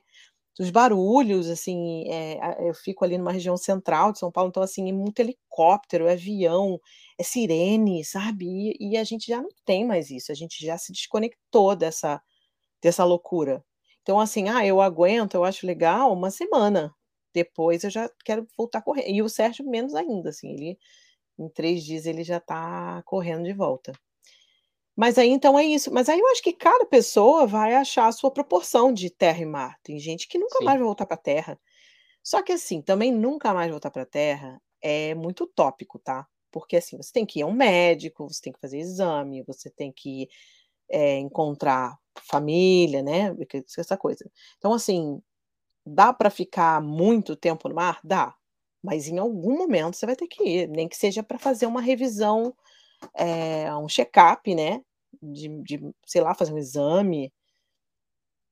[0.59, 2.05] Os barulhos, assim,
[2.39, 6.05] a eu fico ali numa região central de São Paulo, então assim, é muito helicóptero,
[6.07, 6.79] é avião,
[7.19, 8.45] é sirene, sabe,
[8.79, 12.21] e e a gente já não tem mais isso, a gente já se desconectou dessa
[12.81, 13.63] dessa loucura.
[14.03, 16.93] Então assim, ah, eu aguento, eu acho legal uma semana,
[17.33, 20.77] depois eu já quero voltar a correr, e o Sérgio menos ainda, assim, ele
[21.39, 23.93] em 3 dias ele já está correndo de volta.
[24.97, 28.11] Mas aí então é isso, mas aí eu acho que cada pessoa vai achar a
[28.11, 30.77] sua proporção de terra e mar, tem gente que nunca mais Sim.
[30.77, 31.59] vai voltar para terra.
[32.23, 36.97] Só que assim, também nunca mais voltar para terra é muito utópico, tá, porque assim,
[36.97, 40.29] você tem que ir a um médico, você tem que fazer exame, você tem que,
[40.89, 43.35] eh, encontrar família, né,
[43.77, 44.29] essa coisa.
[44.57, 45.21] Então assim,
[45.85, 47.99] dá para ficar muito tempo no mar?
[48.03, 48.35] Dá,
[48.83, 51.81] mas em algum momento você vai ter que ir, nem que seja para fazer uma
[51.81, 52.55] revisão,
[53.17, 54.81] eh, um check-up, né,
[55.21, 57.31] de de sei lá, fazer um exame.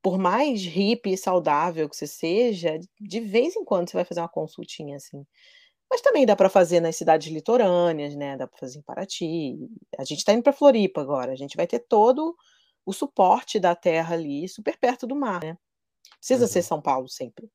[0.03, 4.19] Por mais hippie e saudável que você seja, de vez em quando você vai fazer
[4.21, 5.23] uma consultinha, assim.
[5.91, 9.57] Mas também dá para fazer nas cidades litorâneas, né, dá para fazer em Paraty,
[9.99, 12.35] a gente está indo para Floripa agora, a gente vai ter todo
[12.85, 15.57] o suporte da terra ali, super perto do mar, né.
[16.19, 16.63] Precisa ser Uhum.
[16.63, 17.49] São Paulo sempre.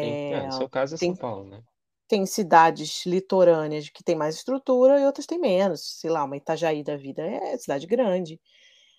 [0.00, 1.62] É, Eh, no seu caso é São tem Paulo, né.
[2.08, 6.82] Tem cidades litorâneas que têm mais estrutura e outras têm menos, sei lá, uma Itajaí
[6.82, 8.40] da vida é cidade grande.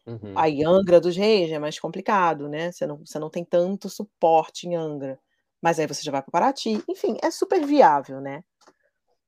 [0.05, 0.33] Uhum.
[0.35, 4.67] Aí Angra dos Reis é mais complicado, né, você não você não tem tanto suporte
[4.67, 5.19] em Angra,
[5.61, 8.43] mas aí você já vai para Paraty, enfim, é super viável, né,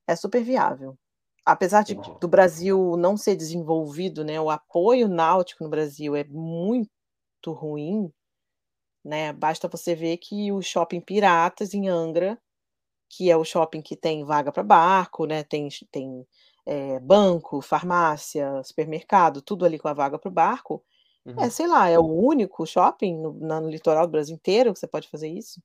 [0.06, 0.96] é super viável.
[1.44, 6.88] Apesar de do Brasil não ser desenvolvido, né, o apoio náutico no Brasil é muito
[7.48, 8.12] ruim,
[9.04, 12.38] né, basta você ver que o Shopping Piratas em Angra,
[13.08, 16.26] que é o shopping que tem vaga para barco, né, tem tem,
[16.66, 20.84] eh, banco, farmácia, supermercado, tudo ali com a vaga para o barco,
[21.38, 21.50] é, Uhum.
[21.50, 25.08] sei lá, é o único shopping no no litoral do Brasil inteiro que você pode
[25.08, 25.60] fazer isso.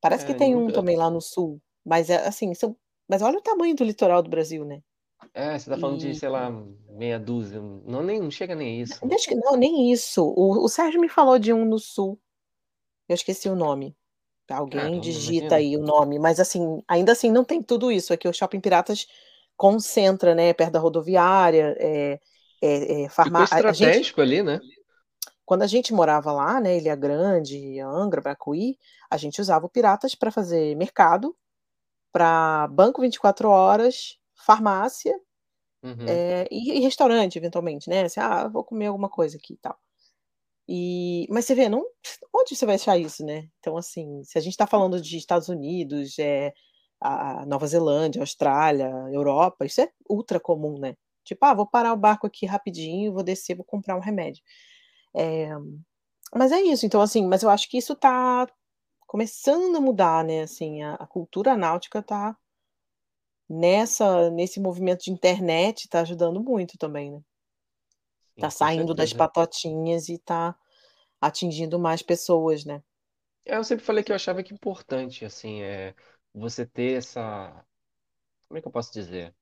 [0.00, 2.76] Parece que É, tem um também lá no sul, mas é assim, são
[3.08, 4.82] mas olha o tamanho do litoral do Brasil, né.
[5.34, 6.50] É, você está falando de, E sei lá,
[6.88, 9.14] meia dúzia, não nem não chega nem a isso, né.
[9.14, 12.20] acho que não, nem isso, o o Sérgio me falou de um no sul,
[13.08, 13.96] eu esqueci o nome,
[14.56, 18.32] alguém digita aí o nome, mas assim, ainda assim não tem tudo isso, aqui o
[18.32, 19.06] Shopping Piratas
[19.56, 22.20] concentra, né, perto da rodoviária, eh
[22.62, 24.60] eh eh, Ficou farmá a a gente estratégico ali, né.
[25.44, 28.78] quando a gente morava lá, né, Ilha Grande, Angra, Bracuí,
[29.10, 31.36] a gente usava o Piratas para fazer mercado,
[32.12, 35.18] para banco 24 horas, farmácia,
[35.82, 36.24] Uhum.
[36.24, 39.78] eh, e e restaurante eventualmente, né, assim: "Ah, vou comer alguma coisa aqui e tal".
[40.72, 41.84] E, mas você vê, não,
[42.32, 43.48] onde você vai achar isso, né?
[43.58, 46.52] Então, assim, se a gente está falando de Estados Unidos, é,
[47.00, 50.94] a Nova Zelândia, Austrália, Europa, isso é ultra comum, né?
[51.24, 54.42] Tipo, ah, vou parar o barco aqui rapidinho, vou descer, vou comprar um remédio.
[55.14, 55.50] É,
[56.34, 58.46] mas é isso, então, assim, mas eu acho que isso está
[59.08, 60.42] começando a mudar, né?
[60.42, 62.36] Assim, a, a cultura náutica está
[63.48, 67.20] nessa, nesse movimento de internet, está ajudando muito também, né?
[68.40, 70.56] Tá saindo das patotinhas e tá
[71.20, 72.82] atingindo mais pessoas, né.
[73.44, 75.94] É, eu sempre falei que eu achava que importante, assim, é
[76.34, 77.64] você ter essa
[78.48, 79.34] como é que eu posso dizer?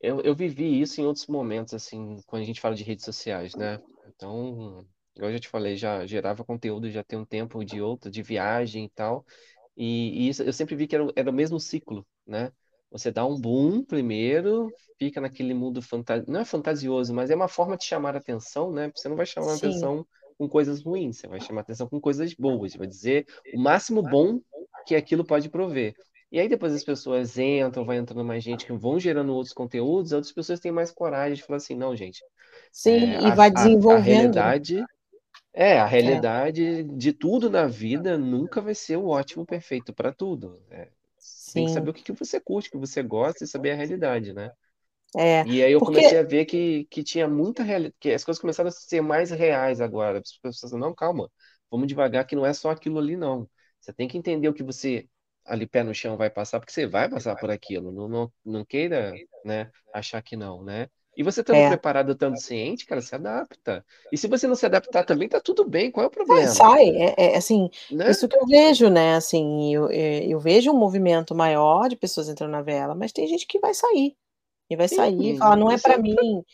[0.00, 3.56] Eu eu vivi isso em outros momentos, assim, quando a gente fala de redes sociais,
[3.56, 3.80] né.
[4.06, 8.10] Então, igual eu já te falei, já gerava conteúdo já tem um tempo de outra
[8.10, 9.26] de viagem e tal,
[9.76, 12.52] e e isso eu sempre vi que era era o mesmo ciclo, né.
[12.90, 17.48] Você dá um boom primeiro, fica naquele mundo fanta não é fantasioso, mas é uma
[17.48, 19.54] forma de chamar atenção, né, você não vai chamar Sim.
[19.54, 20.06] atenção
[20.38, 24.40] com coisas ruins, você vai chamar atenção com coisas boas, vai dizer o máximo bom
[24.84, 25.94] que aquilo pode prover.
[26.32, 30.12] E aí depois as pessoas entram, vai entrando mais gente que vão gerando outros conteúdos,
[30.12, 32.24] outras pessoas têm mais coragem de falar assim: "Não, gente,
[32.74, 34.54] Sim, eh, e a vai a a desenvolvendo, né.
[34.56, 34.88] realidade"
[35.54, 36.24] é, a É.
[36.26, 40.90] realidade de tudo na vida nunca vai ser o ótimo, perfeito para tudo, você
[41.54, 43.76] tem que saber o que que você curte, o que você gosta e saber a
[43.76, 44.50] realidade, né.
[45.16, 48.22] É, E aí eu comecei porque a ver que que tinha muita reali que as
[48.24, 51.30] coisas começaram a ser mais reais agora, as pessoas: "Não, calma,
[51.70, 53.48] vamos devagar que não é só aquilo ali não,
[53.80, 55.08] você tem que entender o que você,
[55.44, 58.64] ali pé no chão, vai passar, porque você vai passar por aquilo, não não não
[58.64, 59.12] queira,
[59.44, 60.88] né, achar que não, né".
[61.20, 61.70] E você estando É.
[61.70, 63.84] preparado, estando ciente, cara, se adapta.
[64.10, 66.66] E se você não se adaptar também está tudo bem, qual é o problema?
[66.66, 68.06] sai, é é assim, Né?
[68.06, 72.28] isso que eu vejo, né, assim, eu, eh, eu vejo um movimento maior de pessoas
[72.28, 74.16] entrando na vela, mas tem gente que vai sair,
[74.70, 76.44] e vai sair e falar: Sim, "Não é para é pra mim",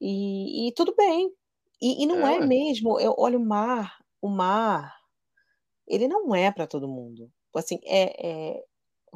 [0.00, 1.32] e e tudo bem.
[1.82, 4.94] E e não É, é mesmo, eu olha o mar o mar,
[5.88, 7.30] ele não é para todo mundo.
[7.56, 8.14] Assim, eh
[8.58, 8.64] eh,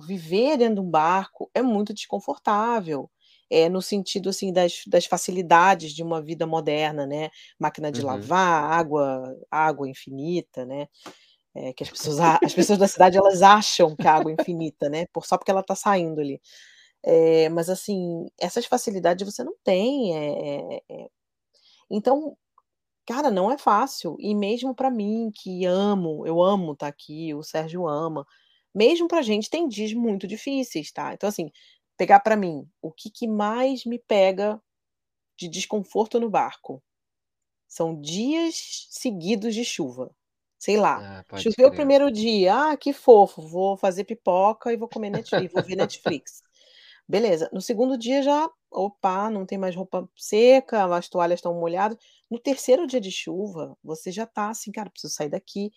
[0.08, 3.10] viver dentro de um barco é muito desconfortável,
[3.52, 8.02] eh, no sentido, assim, das das facilidades de uma vida moderna, né, máquina de Uhum.
[8.02, 10.88] lavar, água água infinita, né,
[11.56, 14.88] eh, que as pessoas as pessoas da cidade elas acham que a água é infinita,
[14.90, 16.40] né, por só porque ela está saindo ali.
[17.04, 20.82] Eh, mas assim, essas facilidades você não tem, eh,
[21.90, 22.36] então,
[23.06, 27.42] cara, não é fácil, e mesmo para mim que amo, eu amo estar aqui, o
[27.44, 28.26] Sérgio ama,
[28.74, 31.14] mesmo pra gente tem dias muito difíceis, tá.
[31.14, 31.50] Então assim,
[31.98, 34.60] pegar para mim, o que que mais me pega
[35.38, 36.82] de desconforto no barco,
[37.68, 40.14] são dias seguidos de chuva.
[40.58, 41.72] Sei lá, Ah, choveu o.
[41.72, 45.76] 1º dia, "Ah, que fofo, vou fazer pipoca e vou comer net e vou ver
[45.76, 46.42] Netflix".
[47.08, 51.98] Beleza, no 2º dia já, opa, não tem mais roupa seca, as toalhas estão molhadas.
[52.30, 55.72] No 3º dia de chuva, você já está assim: "Cara, preciso sair daqui",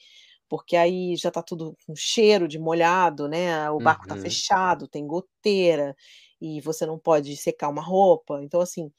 [0.49, 4.17] porque aí já está tudo com cheiro de molhado, né, o barco está Uhum.
[4.17, 5.95] fechado, tem goteira,
[6.41, 8.91] e você não pode secar uma roupa, então assim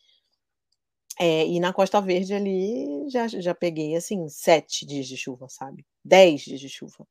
[1.18, 5.86] eh, e na Costa Verde ali, já já peguei, assim, 7 dias de chuva, sabe,
[6.04, 7.06] 10 dias de chuva.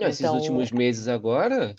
[0.00, 1.74] Esses Então últimos meses agora,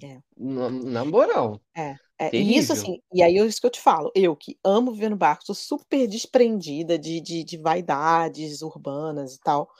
[0.00, 0.22] É.
[0.36, 3.80] na na moral, É, é, e isso assim, e aí é isso que eu te
[3.80, 9.34] falo, eu que amo viver no barco, sou super desprendida de de de vaidades urbanas
[9.34, 9.70] e tal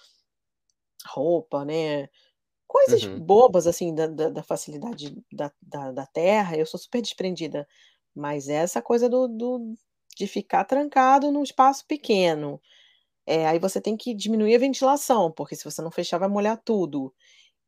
[1.07, 2.09] roupa, né,
[2.69, 3.19] coisas Uhum.
[3.19, 7.67] bobas, assim, da da da facilidade da da da terra, eu sou super desprendida,
[8.15, 9.75] mas essa coisa do do
[10.17, 12.61] de ficar trancado num espaço pequeno,
[13.27, 16.61] eh, aí você tem que diminuir a ventilação, porque se você não fechar vai molhar
[16.65, 17.15] tudo,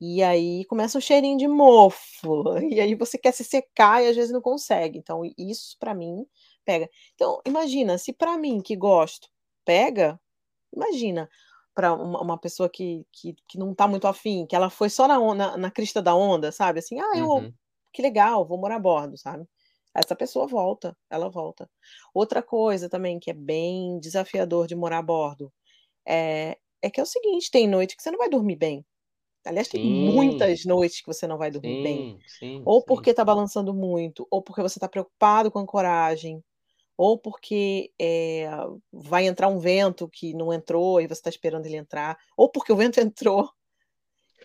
[0.00, 4.16] e aí começa um cheirinho de mofo, e aí você quer se secar e às
[4.16, 6.26] vezes não consegue, então isso para mim
[6.64, 6.88] pega.
[7.14, 9.28] Então imagina, se para mim que gosto
[9.64, 10.20] pega,
[10.74, 11.28] imagina
[11.74, 15.08] para uma uma pessoa que que que não está muito afim, que ela foi só
[15.08, 17.56] na na na crista da onda, sabe, assim: "Ah, eu Uhum.
[17.92, 19.46] que legal, vou morar a bordo", sabe.
[19.94, 21.70] Essa pessoa volta, ela volta.
[22.14, 25.52] Outra coisa também que é bem desafiador de morar a bordo,
[26.06, 28.86] eh, é que é o seguinte, tem noite que você não vai dormir bem.
[29.46, 29.84] Aliás, tem Sim.
[29.84, 32.84] muitas noites que você não vai dormir bem, Sim, sim, ou sim.
[32.84, 36.42] porque está balançando muito, ou porque você está preocupado com ancoragem,
[36.96, 38.48] ou porque, eh,
[38.92, 42.72] vai entrar um vento que não entrou e você está esperando ele entrar, ou porque
[42.72, 43.50] o vento entrou.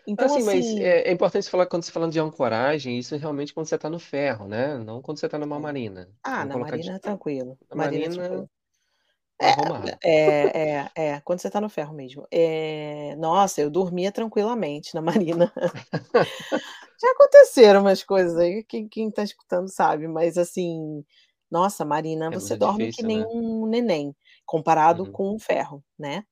[0.08, 3.18] Então Assim, mas assim é é importante falar quando você falando de ancoragem, isso é
[3.18, 5.60] realmente quando você está no ferro, né, não quando você está numa É.
[5.60, 6.10] marina.
[6.24, 8.50] Ah, Vamos na colocar de marina é tranquilo, na marina é marina, tranquilo.
[9.42, 12.28] É, é é é, quando você está no ferro mesmo.
[13.18, 15.52] Nossa, eu dormia tranquilamente na marina.
[17.02, 21.04] Já aconteceram umas coisas aí, quem está escutando sabe, mas assim,
[21.52, 23.30] nossa, marina É você dorme que difícil, nem né.
[23.30, 25.14] um neném, comparado Uhum.
[25.14, 26.24] com o ferro, né.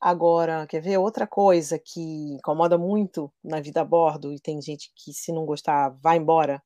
[0.00, 2.00] Agora, quer ver outra coisa que
[2.34, 6.62] incomoda muito na vida a bordo, e tem gente que se não gostar vai embora,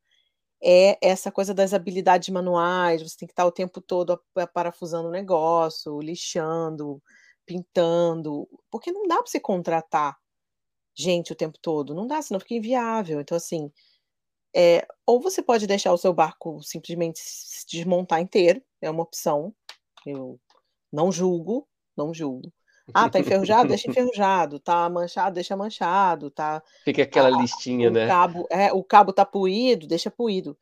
[0.63, 4.21] é essa coisa das habilidades manuais, você tem que estar o tempo todo
[4.55, 7.03] parafusando o negócio, lixando,
[7.47, 10.17] pintando, porque não dá para você contratar
[10.97, 13.21] gente o tempo todo, não dá, senão fica inviável.
[13.21, 13.73] Então assim,
[14.57, 19.55] eh, ou você pode deixar o seu barco simplesmente se desmontar inteiro, é uma opção,
[20.07, 20.41] eu
[20.93, 22.53] não julgo, não julgo.
[22.95, 23.69] Ah, tá enferrujado?
[23.69, 25.35] Deixa enferrujado, tá manchado?
[25.35, 28.07] Deixa manchado, tá Fica aquela listinha, o né.
[28.09, 30.57] cabo é, o cabo tá puído, deixa puído.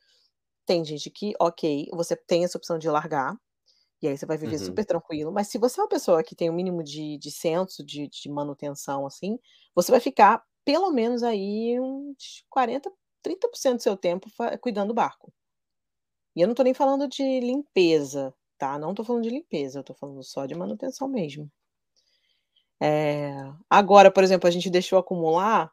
[0.66, 3.36] Tem gente que, ok, você tem essa opção de largar,
[4.02, 4.66] e aí você vai viver Uhum.
[4.66, 7.84] super tranquilo, mas se você é uma pessoa que tem o mínimo de de senso
[7.84, 9.38] de de manutenção, assim,
[9.74, 12.90] você vai ficar pelo menos aí uns 40,
[13.24, 14.30] 30% do seu tempo
[14.62, 15.32] cuidando do barco.
[16.36, 19.84] E eu não tô nem falando de limpeza, tá, não tô falando de limpeza, eu
[19.84, 21.50] tô falando só de manutenção mesmo.
[22.80, 23.32] Eh,
[23.70, 25.70] agora, por exemplo, a gente deixou acumular,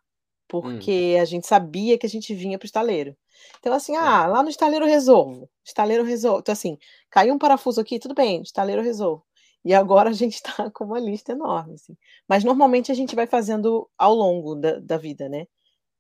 [0.62, 0.94] Hum.
[0.94, 3.16] porque a gente sabia que a gente vinha para o estaleiro.
[3.60, 6.78] Então assim: "Ah, lá no estaleiro resolvo, estaleiro resolvo", então assim,
[7.10, 9.26] caiu um parafuso aqui, tudo bem, estaleiro resolvo.
[9.66, 11.96] E agora a gente tá com uma lista enorme, assim.
[12.28, 15.48] Mas normalmente a gente vai fazendo ao longo da da vida, né.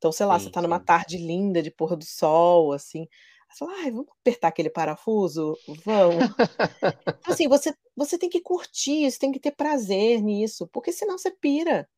[0.01, 0.81] Então, sei lá, você Sim, tá numa sim.
[0.81, 3.07] tarde linda de pôr do sol, assim,
[3.51, 5.59] você fala: "Ai, vamos apertar aquele parafuso?
[5.85, 6.33] Vamos".
[7.19, 11.17] Então assim, você você tem que curtir, você tem que ter prazer nisso, porque senão
[11.17, 11.89] você pira.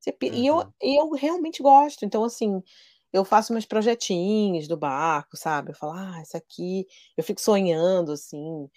[0.00, 0.72] Você pi e eu Uhum.
[0.82, 2.62] e eu realmente gosto, então assim,
[3.12, 6.86] eu faço meus projetinhos do barco, sabe, eu falo: "Ah, isso aqui",
[7.16, 8.68] eu fico sonhando, assim.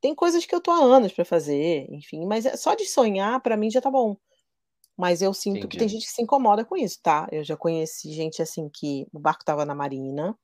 [0.00, 3.40] Tem coisas que eu tô há anos pra fazer, enfim, mas é só de sonhar
[3.42, 4.16] pra mim já tá bom.
[5.00, 5.90] Mas eu sinto que tem Entendi.
[5.90, 7.28] gente que se incomoda com isso, tá.
[7.32, 10.38] Eu já conheci gente, assim, que o barco estava na marina,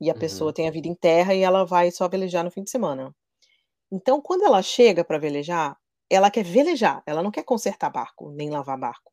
[0.00, 0.54] e a pessoa Uhum.
[0.54, 3.14] tem a vida em terra e ela vai só velejar no fim de semana.
[3.92, 5.76] Então quando ela chega pra velejar,
[6.10, 9.12] ela quer velejar, ela não quer consertar barco, nem lavar barco.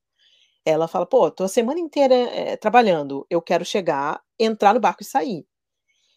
[0.65, 5.03] Ela fala: "Pô, tô a semana inteira, eh, trabalhando, eu quero chegar, entrar no barco
[5.03, 5.45] e sair".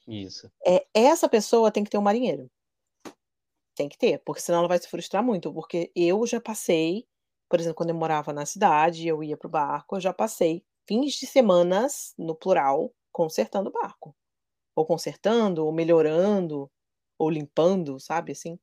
[0.06, 0.52] Isso.
[0.66, 2.50] Eh, essa pessoa tem que ter um marinheiro.
[3.76, 7.06] Tem que ter, porque senão ela vai se frustrar muito, porque eu já passei,
[7.52, 10.14] por exemplo, quando eu morava na cidade e eu ia para o barco, eu já
[10.14, 14.16] passei fins de semanas, no plural, consertando o barco.
[14.76, 16.70] Ou consertando, ou melhorando,
[17.18, 18.58] ou limpando, sabe, assim.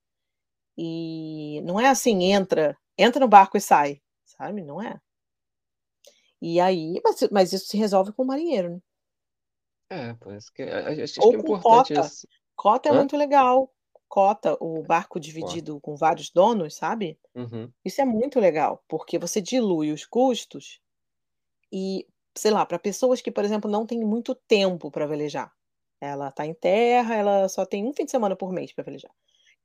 [0.77, 4.99] E não é assim: "Entra entra no barco e sai", sabe, não é.
[6.41, 8.79] E aí mas mas isso se resolve com o marinheiro, né.
[9.91, 12.91] É, parece que a a acho Ou que é com importante cota, esse cota é
[12.91, 12.99] hã?
[12.99, 13.71] muito legal.
[14.09, 17.19] Cota, o barco dividido com vários donos, sabe.
[17.35, 17.73] Uhum.
[17.85, 20.81] Isso é muito legal, porque você dilui os custos
[21.73, 22.07] e,
[22.37, 25.51] sei lá, pra pessoas que, por exemplo, não têm muito tempo pra velejar,
[26.01, 29.11] ela tá em terra, ela só tem 1 fim de semana por mês pra velejar.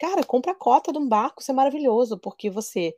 [0.01, 2.95] Cara, compra a cota de um barco, isso é maravilhoso, porque você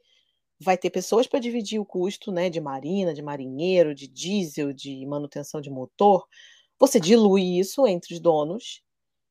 [0.61, 5.07] vai ter pessoas pra dividir o custo, né, de marina, de marinheiro, de diesel, de
[5.07, 6.26] manutenção de motor,
[6.80, 8.82] você dilui isso entre os donos,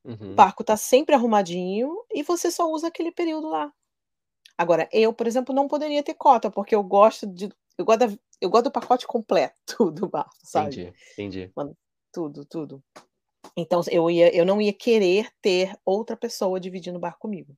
[0.05, 0.35] o Uhum.
[0.35, 3.71] barco tá sempre arrumadinho e você só usa aquele período lá.
[4.57, 8.07] Agora, eu, por exemplo, não poderia ter cota, porque eu gosto de eu gosto da
[8.41, 10.79] eu gosto do pacote completo do barco, sabe.
[10.79, 11.53] Entendi, entendi.
[11.55, 11.77] Mano,
[12.13, 12.83] tudo, tudo.
[13.57, 17.55] Então eu ia eu não ia querer ter outra pessoa dividindo o barco comigo.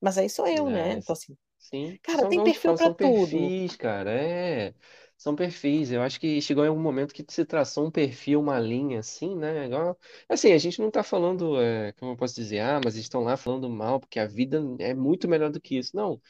[0.00, 3.54] Mas aí sou eu, né, É, então assim sim, cara, tem perfil são tudo.
[3.54, 4.74] perfis, cara, é,
[5.22, 5.90] são perfis.
[5.92, 9.36] Eu acho que chegou em algum momento que se traçou um perfil, uma linha, assim,
[9.36, 9.98] né, igual
[10.28, 13.22] assim, a gente não tá falando, eh, como eu posso dizer: "Ah, mas eles estão
[13.22, 16.20] lá falando mal, porque a vida é muito melhor do que isso", não,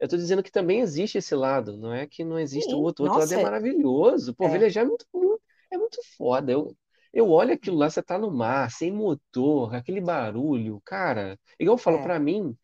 [0.00, 2.80] eu tô dizendo que também existe esse lado, não é que não existe o Sim,
[2.80, 4.34] outro, o outro lado é nossa, é maravilhoso.
[4.34, 4.50] Pô, é.
[4.50, 5.42] velejar é muito muito
[5.72, 6.76] é muito foda, eu
[7.12, 11.78] eu olho aquilo lá, você tá no mar, sem motor, aquele barulho, cara, igual eu
[11.78, 12.00] falo, É.
[12.00, 12.56] pra mim,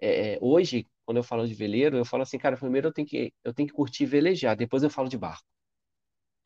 [0.00, 3.32] eh, hoje, quando eu falo de veleiro, eu falo assim: "Cara, primeiro eu tenho que
[3.42, 5.42] eu tenho que curtir velejar, depois eu falo de barco".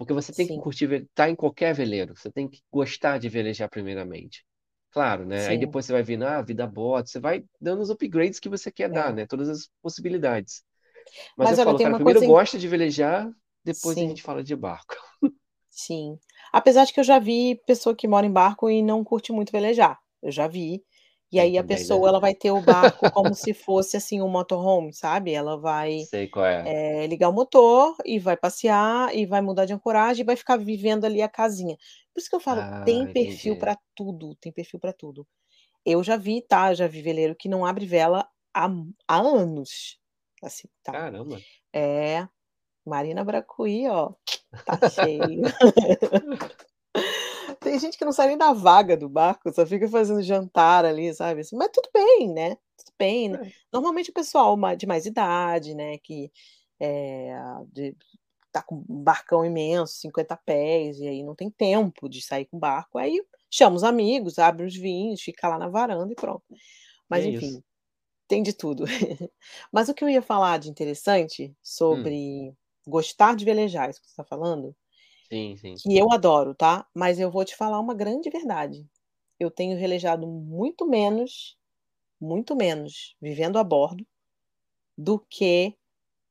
[0.00, 0.58] Porque você tem que Sim.
[0.58, 4.44] curtir ve estar em qualquer veleiro, você tem que gostar de velejar primeiramente.
[4.90, 5.58] Claro, né, aí Sim.
[5.58, 8.70] depois você vai vendo, ah, vida a bordo, você vai dando os upgrades que você
[8.70, 9.14] quer dar, É.
[9.14, 10.62] né, todas as possibilidades.
[11.36, 13.30] Mas eu Mas olha, falo: "Cara, primeiro im gosta de velejar,
[13.64, 14.08] depois a Sim.
[14.08, 14.96] gente fala de barco".
[15.70, 16.18] Sim.
[16.52, 19.50] Apesar de que eu já vi pessoa que mora em barco e não curte muito
[19.50, 20.84] velejar, eu já vi.
[21.32, 21.64] E aí a né.
[21.64, 26.08] pessoa ela vai ter o barco como se fosse, assim, um motorhome, sabe, ela vai,
[26.08, 26.76] Sei qual é.
[26.76, 30.56] eh, ligar o motor e vai passear e vai mudar de ancoragem e vai ficar
[30.58, 31.76] vivendo ali a casinha.
[32.14, 33.58] Por isso que eu falo, Ah, tem perfil entendi.
[33.58, 35.26] pra tudo, tem perfil pra tudo.
[35.86, 38.68] Eu já vi, tá, já vi veleiro que não abre vela há
[39.08, 39.98] há anos,
[40.42, 40.98] assim, tá.
[40.98, 41.44] Caramba.
[41.74, 42.28] É,
[42.86, 44.14] Marina Bracuí, ó,
[44.64, 45.42] tá cheio.
[47.62, 51.14] Tem gente que não sai nem da vaga do barco, só fica fazendo jantar ali,
[51.14, 53.34] sabe, assim, mas tudo bem, né, tudo bem.
[53.34, 53.52] É.
[53.72, 56.30] Normalmente o pessoal de mais idade, né, que,
[56.80, 57.34] eh,
[57.72, 57.96] de
[58.52, 62.56] tá com um barcão imenso, 50 pés, e aí não tem tempo de sair com
[62.58, 66.44] o barco, aí chama os amigos, abre os vinhos, fica lá na varanda e pronto.
[66.50, 66.58] E
[67.08, 67.60] Mas é isso.
[67.60, 67.62] enfim,
[68.28, 68.84] tem de tudo.
[69.72, 71.54] Mas o que eu ia falar de interessante
[71.90, 72.16] Hum.
[72.16, 72.54] sobre
[72.86, 74.74] gostar de velejar, isso que você tá falando,
[75.32, 75.82] Sim, sim.
[75.82, 78.86] que eu adoro, tá, mas eu vou te falar uma grande verdade,
[79.40, 81.58] eu tenho velejado muito menos,
[82.20, 84.06] muito menos, vivendo a bordo,
[84.98, 85.76] do que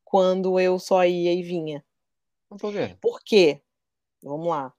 [0.06, 1.86] quando eu só ia e vinha.
[2.50, 2.88] Por quê?
[3.00, 3.62] Por quê?
[4.24, 4.74] Vamos lá,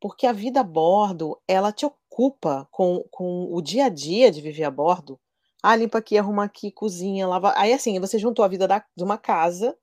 [0.00, 4.40] porque a vida a bordo, ela te ocupa com com o dia a dia de
[4.42, 5.20] viver a bordo.
[5.62, 9.04] Ah, limpa aqui, arruma aqui, cozinha, lava aí, assim, você juntou a vida da de
[9.04, 9.78] uma casa,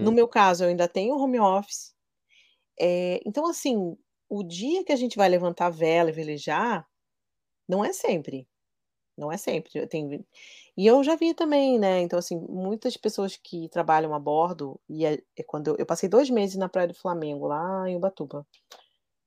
[0.00, 0.12] no Uhum.
[0.12, 1.91] meu caso eu ainda tenho home office,
[2.82, 3.96] eh, então assim,
[4.30, 6.86] o dia que a gente vai levantar a vela e velejar,
[7.68, 8.48] não é sempre,
[9.18, 10.24] não é sempre, tem
[10.78, 15.06] e eu já vi também, né, então assim, muitas pessoas que trabalham a bordo, e
[15.06, 18.46] é é quando eu passei 2 meses na praia do Flamengo, lá em Ubatuba.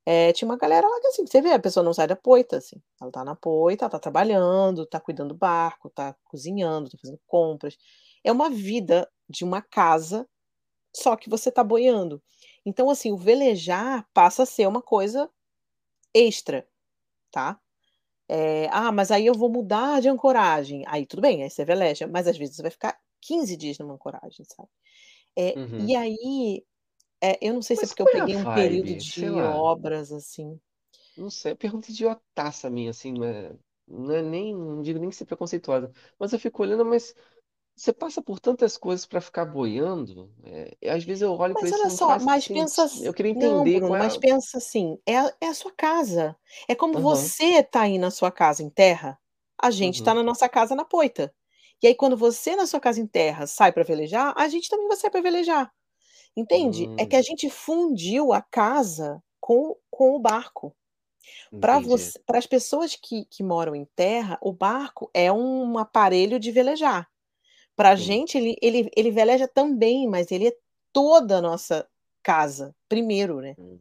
[0.06, 2.58] Eh, tinha uma galera lá que assim, você vê, a pessoa não sai da poita,
[2.58, 6.98] assim, ela tá na poita, ela tá trabalhando, tá cuidando do barco, tá cozinhando, tá
[7.02, 7.76] fazendo compras.
[8.24, 10.28] É uma vida de uma casa,
[10.96, 12.22] só que você tá boiando.
[12.66, 15.30] Então assim, o velejar passa a ser uma coisa
[16.14, 16.68] extra,
[17.32, 17.60] tá.
[18.28, 22.06] Eh, "Ah, mas aí eu vou mudar de ancoragem", aí tudo bem, aí você veleja,
[22.06, 24.68] mas às vezes você vai ficar 15 dias numa ancoragem, sabe.
[25.78, 25.96] E Uhum.
[25.96, 26.64] aí,
[27.22, 28.96] eh, eu não sei se é porque eu é peguei um período vibe?
[28.96, 30.60] De obras, assim.
[31.16, 33.56] Não sei, pergunta idiotaça minha, assim, não é
[33.88, 37.14] não é nem não digo nem ser preconceituosa, mas eu fico olhando, mas
[37.76, 40.32] você passa por tantas coisas pra ficar boiando,
[40.82, 42.82] e às vezes eu olho pra Mas isso e olha não só, faz mas pensa
[42.84, 45.34] senti ass eu queria não entender Bruno, qual mas é a pensa assim, é a
[45.40, 46.36] é a sua casa,
[46.68, 47.32] é como Aham.
[47.38, 49.18] você tá aí na sua casa em terra,
[49.60, 50.14] a gente tá Uhum.
[50.14, 51.34] na nossa casa na poita.
[51.82, 54.88] E aí quando você na sua casa em terra sai pra velejar, a gente também
[54.88, 55.70] vai sair pra velejar,
[56.36, 56.92] entende?
[56.98, 57.22] É que a Hum.
[57.22, 60.74] gente fundiu a casa com com o barco.
[61.52, 62.12] Entendi.
[62.26, 67.08] para as pessoas que que moram em terra, o barco é um aparelho de velejar.
[67.78, 68.18] Pra Sim.
[68.18, 70.56] gente ele ele ele veleja também, mas ele é
[70.94, 71.86] toda a nossa
[72.22, 73.56] casa, primeiro, né.
[73.58, 73.80] Hum.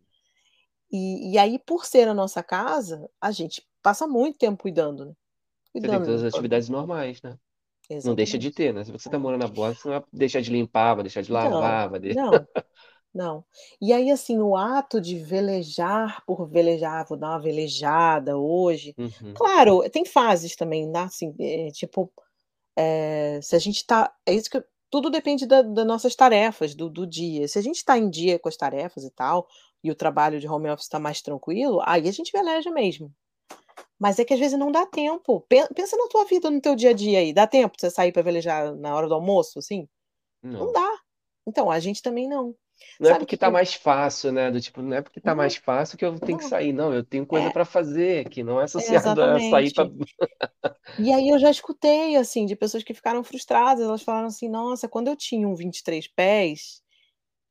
[0.92, 5.14] E e aí por ser a nossa casa, a gente passa muito tempo cuidando, né,
[5.82, 7.38] Você tem cuidando, todas as atividades normais, né.
[8.04, 8.54] Não deixa de Exatamente.
[8.54, 9.20] ter, né, se você tá É.
[9.20, 12.00] morando a bordo, você não vai deixar de limpar, vai deixar de Não, lavar, vai
[12.00, 12.48] de não,
[13.14, 13.46] não.
[13.82, 19.36] E aí, assim, o ato de velejar por velejar, "vou dar uma velejada hoje", Uhum.
[19.36, 22.12] claro, tem fases também, né, assim, eh, tipo,
[22.78, 26.76] eh, se a gente tá é isso que eu tudo depende da da nossas tarefas
[26.76, 29.48] do do dia, se a gente tá em dia com as tarefas e tal,
[29.84, 33.14] e o trabalho de home office tá mais tranquilo, aí a gente veleja mesmo.
[34.00, 36.76] Mas é que às vezes não dá tempo, pen pensa na tua vida, no teu
[36.76, 39.60] dia a dia aí, dá tempo de você sair pra velejar na hora do almoço,
[39.60, 39.88] assim?
[40.44, 40.74] Não Não.
[40.74, 41.00] dá.
[41.48, 42.56] Então, a gente também não.
[43.00, 45.02] Não é Sabe o porque que que tá mais fácil, né, do tipo, não é
[45.02, 47.52] porque tá mais Não, fácil que eu tenho que sair, não, eu tenho coisa É.
[47.52, 49.86] pra fazer, que não é associado a sair pra.
[50.98, 54.88] E aí eu já escutei, assim, de pessoas que ficaram frustradas, elas falaram assim: "Nossa,
[54.88, 56.82] quando eu tinha um 23 pés,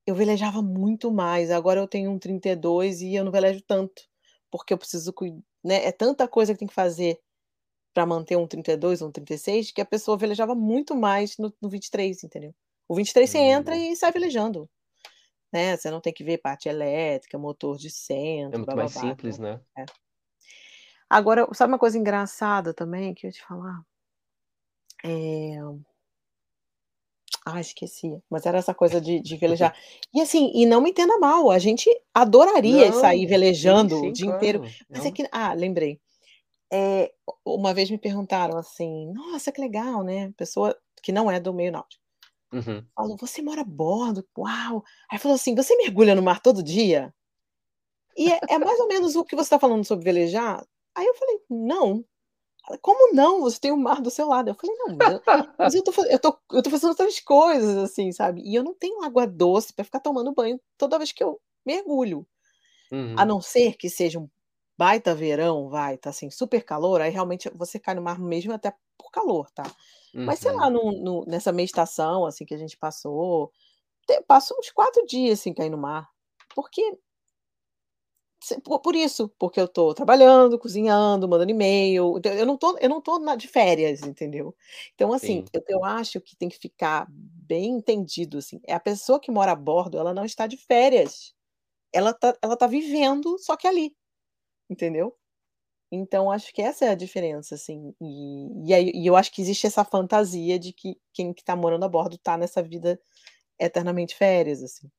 [0.06, 4.02] eu velejava muito mais, agora eu tenho um 32 e eu não velejo tanto,
[4.50, 5.32] porque eu preciso cui"
[5.64, 7.20] né, é tanta coisa que tem que fazer
[7.94, 11.68] pra manter um 32 ou um 36, que a pessoa velejava muito mais no no
[11.70, 12.54] 23, entendeu.
[12.88, 13.78] O 23 você entra Hum.
[13.78, 14.70] e sai velejando,
[15.54, 17.90] né, você não tem que ver parte elétrica, motor de
[18.50, 19.60] É centro, muito mais blá-blá-blá, simples, então né.
[19.78, 19.88] é.
[21.08, 23.84] Agora, sabe uma coisa engraçada também que eu ia te falar?
[25.02, 25.84] Eh
[27.46, 29.74] Ah, esqueci, mas era essa coisa de de velejar.
[30.14, 34.10] E assim, e não me entenda mal, a gente adoraria sair Não, sim, velejando o
[34.10, 36.00] sim, dia inteiro, claro, mas é que ah, lembrei.
[37.46, 41.52] U uma vez me perguntaram assim: "Nossa, que legal, né", pessoa que não é do
[41.54, 42.03] meio náutico.
[42.54, 42.88] Uhum.
[42.96, 44.84] Falou: "Você mora a bordo, uau".
[45.10, 47.14] Aí falou assim: "Você mergulha no mar todo dia?".
[48.16, 50.64] E é é mais ou menos o que você tá falando sobre velejar?
[50.96, 52.04] Aí eu falei: "Não".
[52.68, 53.40] Ela: "Como não?
[53.42, 54.50] Você tem o mar do seu lado".
[54.50, 55.22] Eu falei: "Não, mas eu
[55.62, 58.74] mas eu tô eu tô eu tô fazendo outras coisas, assim, sabe, e eu não
[58.74, 62.26] tenho água doce pra ficar tomando banho toda vez que eu mergulho.
[63.16, 63.26] A Uhum.
[63.26, 64.28] não ser que seja um
[64.78, 68.72] baita verão, vai, tá assim, super calor, aí realmente você cai no mar mesmo até
[68.98, 69.64] por calor, tá.
[70.24, 70.70] Mas sei lá, Uhum.
[70.70, 73.52] no no nessa meia estação, assim, que a gente passou,
[74.08, 76.08] te passo uns 4 dias sem cair no mar,
[76.54, 76.82] porque
[78.42, 82.76] se po por isso, porque eu tô trabalhando, cozinhando, mandando e-mail, então eu não tô
[82.78, 84.54] eu não tô na de férias, entendeu.
[84.94, 85.50] Então assim, Sim.
[85.52, 89.52] eu eu acho que tem que ficar bem entendido, assim, é a pessoa que mora
[89.52, 91.34] a bordo, ela não está de férias,
[91.92, 93.94] ela tá ela tá vivendo, só que ali,
[94.70, 95.16] entendeu.
[95.94, 99.42] Então acho que essa é a diferença, assim, e e aí e eu acho que
[99.42, 103.00] existe essa fantasia de que quem que tá morando a bordo tá nessa vida
[103.58, 104.90] eternamente férias, assim.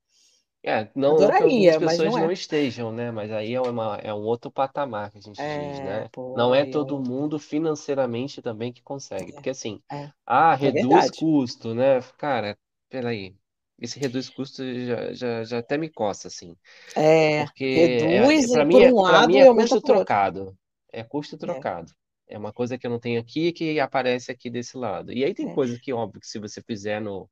[0.63, 2.31] É, não, não que algumas Adoraria, mas pessoas não não é.
[2.31, 3.11] estejam, né?
[3.11, 6.09] Mas aí é uma, é um outro patamar que a gente diz, É, né?
[6.11, 9.31] pô, Não é todo mundo financeiramente também que consegue.
[9.33, 11.11] Porque assim, é, é, ah, é reduz verdade.
[11.11, 12.01] custo, né?
[12.17, 12.57] Cara,
[12.89, 13.35] peraí.
[13.79, 16.55] Esse reduz custo já, já, já até me coça, assim.
[16.95, 17.65] É, Porque
[17.99, 19.81] é, reduz para e mim, por é, um para mim lado é e aumenta custo
[19.81, 20.57] trocado.
[20.99, 21.93] É custo É, trocado.
[22.27, 25.11] É uma coisa que eu não tenho aqui que aparece aqui desse lado.
[25.13, 25.59] E aí tem é.
[25.59, 27.29] coisas que, óbvio, que se você fizer no,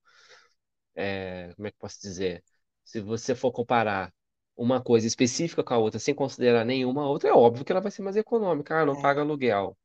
[0.95, 2.43] é, como é que eu posso dizer?
[2.83, 4.13] Se você for comparar
[4.55, 7.91] uma coisa específica com a outra sem considerar nenhuma outra, é óbvio que ela vai
[7.91, 8.81] ser mais econômica.
[8.81, 9.21] Ah, não paga É.
[9.21, 9.77] aluguel.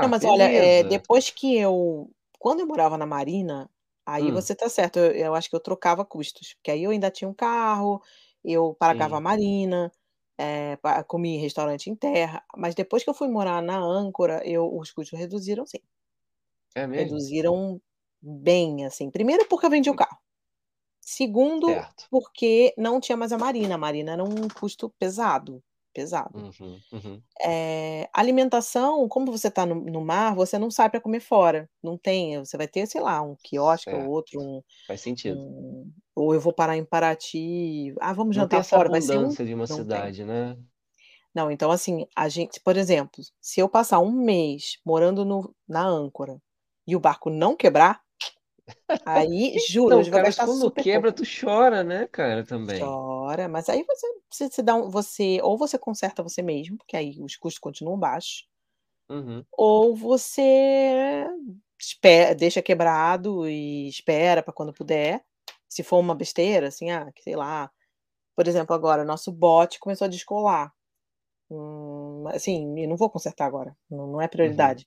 [0.00, 0.84] Não, Tá, mas olha, eh, beleza.
[0.84, 3.70] depois que eu quando eu morava na Marina,
[4.04, 6.90] aí Hum, você tá certo, eu eu acho que eu trocava custos, porque aí eu
[6.90, 8.02] ainda tinha um carro,
[8.44, 9.20] eu pagava a sim.
[9.20, 9.90] marina,
[10.82, 14.66] pa comia em restaurante em terra, mas depois que eu fui morar na âncora, eu
[14.76, 15.78] os custos reduziram sim,
[16.74, 17.24] É mesmo?
[17.28, 17.80] reduziram
[18.22, 19.10] bem, assim.
[19.10, 20.18] Primeiro porque eu vendi o carro,
[21.00, 22.04] segundo Certo.
[22.10, 25.62] porque não tinha mais a marina, a marina era um custo pesado,
[25.94, 26.34] pesado.
[26.34, 27.24] Uhum, uhum.
[27.42, 31.98] Eh, alimentação, como você está no no mar, você não sai para comer fora, não
[31.98, 34.10] tem você vai ter, sei lá, um quiosque ou Certo.
[34.10, 35.44] outro, um Faz sentido.
[35.50, 39.18] um ou eu vou parar em Paraty, "Ah, vamos Não tem jantar fora", vai ser
[39.18, 40.14] um de uma não tem.
[40.14, 40.56] cidade, né?
[41.34, 45.84] Não, então assim, a gente por exemplo, se eu passar um mês morando no na
[45.86, 46.40] âncora
[46.86, 48.02] e o barco não quebrar,
[49.04, 51.12] aí juro, Então, vai gastar quando quebra, pouco.
[51.12, 52.98] tu chora, né, cara, também.
[53.26, 56.96] Chora, mas aí você você se dá um você ou você conserta você mesmo, porque
[56.96, 58.46] aí os custos continuam baixos,
[59.08, 61.26] Uhum, Ou você
[61.80, 65.24] espe deixa quebrado e espera para quando puder.
[65.68, 67.70] Se for uma besteira, assim, ah, que sei lá,
[68.36, 70.72] por exemplo, agora nosso bote começou a descolar.
[71.50, 74.86] Hum, assim, e não vou consertar agora, não não é uhum, prioridade.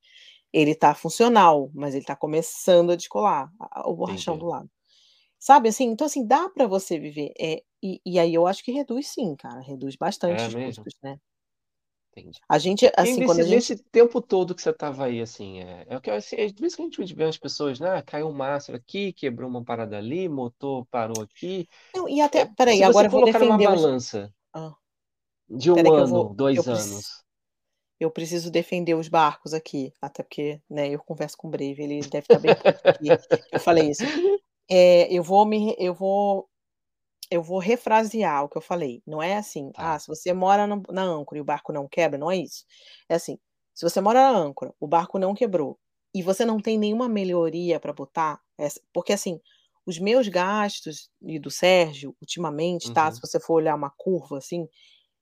[0.58, 4.48] Ele tá funcional, mas ele tá começando a descolar, a o borrachão do entendi.
[4.48, 4.70] lado.
[5.40, 8.72] Sabe, assim, então assim, dá para você viver, eh, e e aí eu acho que
[8.74, 9.96] reduz sim, cara, reduz
[10.26, 10.88] É bastante os mesmo?
[10.88, 11.20] custos, né.
[12.16, 12.40] Entendi.
[12.50, 15.22] A gente, E assim, quando nesse a gente nesse tempo todo que você estava aí,
[15.22, 17.90] assim, é é o que assim, é isso que a gente vê as pessoas, né,
[17.98, 21.68] "Ah, caiu um mastro aqui, quebrou uma parada ali, motor parou aqui".
[21.96, 24.34] não, e até É, espera aí, se você agora eu vou colocar defender os balança
[24.56, 24.76] hã.
[25.50, 27.26] de um eu vou ano, eu 2 preci anos
[28.00, 32.06] eu preciso defender os barcos aqui, até porque, né, eu converso com o Brave, ele
[32.06, 34.04] deve estar bem puto que que eu falei isso.
[34.72, 36.50] Eh, eu vou me eu vou
[37.32, 40.00] eu vou refrasear o que eu falei, não é assim: "Ah, Tá.
[40.00, 42.66] se você mora no na âncora e o barco não quebra", não é isso.
[43.10, 43.38] É assim,
[43.74, 45.80] se você mora na âncora, o barco não quebrou,
[46.14, 48.40] e você não tem nenhuma melhoria para botar,
[48.94, 49.40] porque assim,
[49.86, 54.38] os meus gastos e do Sérgio, ultimamente, tá, se Uhum, você for olhar uma curva,
[54.38, 54.68] assim,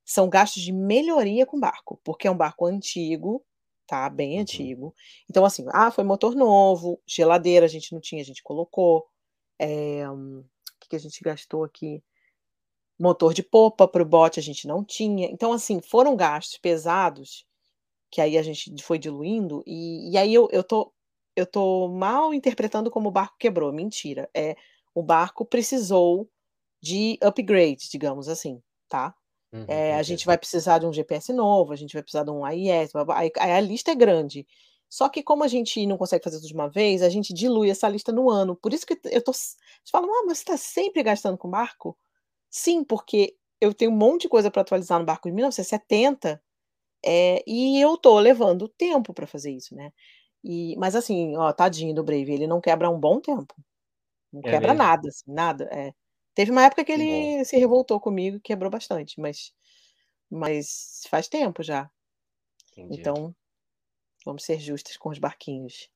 [0.06, 3.44] são gastos de melhoria com o barco, porque é um barco antigo,
[3.88, 4.96] tá, bem uhum, antigo.
[5.30, 9.08] Então, assim, ah, foi motor novo, geladeira a gente não tinha, a gente colocou.
[9.60, 10.44] Eh, o
[10.82, 12.04] que que a gente gastou aqui?
[13.00, 15.28] Motor de popa para o bote a gente não tinha.
[15.30, 17.46] Então, assim, foram gastos pesados,
[18.12, 20.94] que aí a gente foi diluindo, e e aí eu eu tô
[21.36, 24.56] eu tô mal interpretando como o barco quebrou, mentira, É
[24.96, 26.30] o barco precisou
[26.82, 29.16] de upgrade, digamos assim, tá.
[29.56, 32.32] Uhum, Eh, a gente vai precisar de um GPS novo, a gente vai precisar de
[32.32, 32.92] um AIS,
[33.40, 34.48] aí a lista é grande.
[34.90, 37.70] Só que como a gente não consegue fazer tudo de uma vez, a gente dilui
[37.72, 40.46] essa lista no ano, por isso que eu tô s você fala: "Ah, mas você
[40.46, 41.98] tá sempre gastando com barco?"
[42.50, 46.42] Sim, porque eu tenho um monte de coisa para atualizar no barco de 1970,
[47.06, 49.92] eh, e eu tô levando tempo para fazer isso, né.
[50.44, 53.56] E mas assim, ó, tadinho do Brave, ele não quebra um bom tempo,
[54.34, 54.90] não É quebra mesmo?
[54.90, 55.94] nada, assim, nada, é.
[56.36, 57.32] Teve uma época que Que bom.
[57.32, 59.54] ele se revoltou comigo e quebrou bastante, mas
[60.32, 61.90] mas faz tempo já,
[62.78, 63.02] Entendi.
[63.02, 63.36] então
[64.26, 65.90] vamos ser justos com os barquinhos.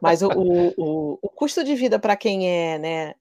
[0.00, 3.14] Mas o o o o custo de vida para quem é, né,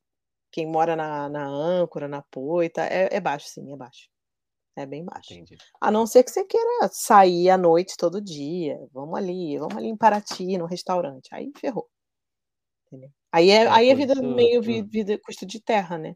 [0.52, 4.10] quem mora na na âncora, na poita, é é baixo sim, é baixo.
[4.78, 5.42] É bem baixo.
[5.42, 5.58] Entendi.
[5.82, 9.88] A não ser que você queira sair à noite todo dia, vamos ali, vamos ali
[9.90, 11.90] em Paraty, no restaurante, aí ferrou,
[12.88, 13.12] entendeu.
[13.32, 14.88] Aí é É, aí é vida meio vi hum.
[14.96, 16.16] vida custo de terra, né.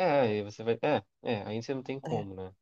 [0.00, 2.52] É, aí você vai é, é, aí você não tem É, como, né.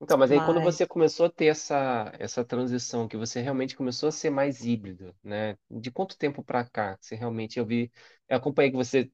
[0.00, 3.76] Então, mas aí quando mas você começou a ter essa essa transição, que você realmente
[3.76, 7.64] começou a ser mais híbrido, né, de quanto tempo pra cá que você realmente eu
[7.66, 7.90] vi
[8.28, 9.10] eu acompanhei que você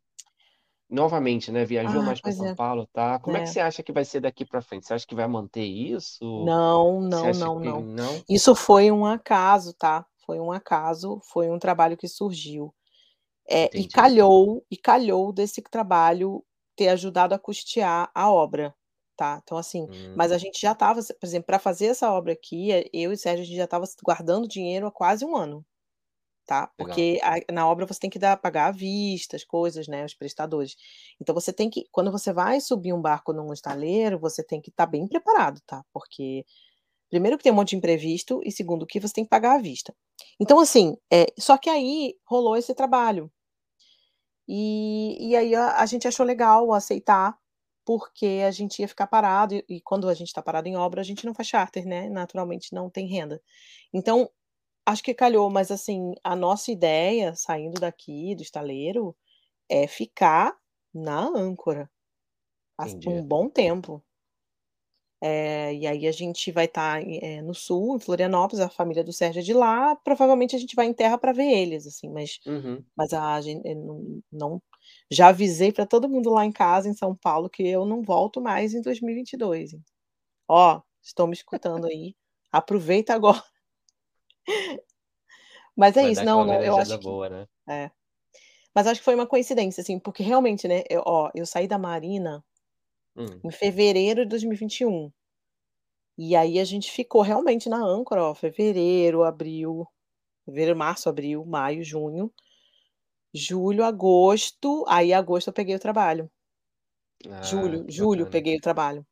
[0.91, 3.18] novamente, né, viajou ah, mais pra pois São é, Paulo, tá.
[3.20, 3.51] Como é que é.
[3.51, 4.87] você acha que vai ser daqui pra frente?
[4.87, 6.24] Você acha que vai manter isso?
[6.37, 7.85] Não, Você não, acha não, que não.
[7.85, 8.26] não?
[8.28, 12.74] Isso foi um acaso, tá, foi um acaso, foi um trabalho que surgiu.
[13.49, 13.87] É, e Entendi.
[13.87, 16.45] calhou e calhou desse trabalho
[16.81, 18.74] ter ajudado a custear a obra,
[19.16, 19.41] tá.
[19.43, 22.72] Então assim, mas Hum, a gente já estava por exemplo, para fazer essa obra aqui,
[22.72, 25.64] eh, eu e Sérgio, a gente já estava guardando dinheiro há quase um ano,
[26.47, 26.70] tá?
[26.76, 30.14] Porque a na obra você tem que dar pagar à vista as coisas, né, os
[30.14, 30.76] prestadores.
[31.20, 34.70] Então você tem que quando você vai subir um barco num estaleiro, você tem que
[34.70, 35.85] estar bem preparado, tá?
[35.93, 36.45] Porque
[37.11, 39.62] primeiro que tem um monte de imprevisto e segundo que você tem que pagar à
[39.62, 39.95] vista.
[40.41, 43.31] Então assim, eh, só que aí rolou esse trabalho.
[44.51, 47.39] E e aí a a gente achou legal aceitar,
[47.87, 51.01] porque a gente ia ficar parado e e quando a gente tá parado em obra,
[51.03, 53.43] a gente não faz charter, né, naturalmente não tem renda.
[53.95, 54.31] Então,
[54.87, 59.17] acho que calhou, mas assim, a nossa ideia, saindo daqui do estaleiro,
[59.71, 60.57] é ficar
[60.95, 61.91] na âncora,
[62.79, 63.27] as por um Entendi.
[63.27, 64.05] bom tempo.
[65.23, 69.05] Eh, e aí a gente vai estar em eh, no sul, em Florianópolis, a família
[69.05, 72.09] do Sérgio é de lá, provavelmente a gente vai em terra pra ver eles, assim,
[72.11, 72.91] mas Uhum.
[72.97, 74.62] mas a gen eh, não não
[75.11, 78.41] já avisei pra todo mundo lá em casa, em São Paulo, que eu não volto
[78.41, 79.85] mais em 2022, hein.
[80.49, 82.14] Ó, estão me escutando aí,
[82.53, 83.43] aproveita agora.
[85.77, 87.47] Mas é Vai isso, não não, eu acho que boa, né.
[87.68, 87.91] é.
[88.75, 91.79] Mas acho que foi uma coincidência, assim, porque realmente, né, eu ó, eu saí da
[91.79, 92.45] marina
[93.17, 93.45] Hum.
[93.45, 95.11] em fevereiro de 2021.
[96.19, 99.87] E aí a gente ficou realmente na âncora, ó, fevereiro, abril,
[100.47, 102.33] fevereiro, março, abril, maio, junho,
[103.35, 106.31] julho, agosto, aí agosto eu peguei o trabalho.
[107.31, 108.31] Ah, Julho que julho bacana.
[108.35, 109.07] peguei o trabalho,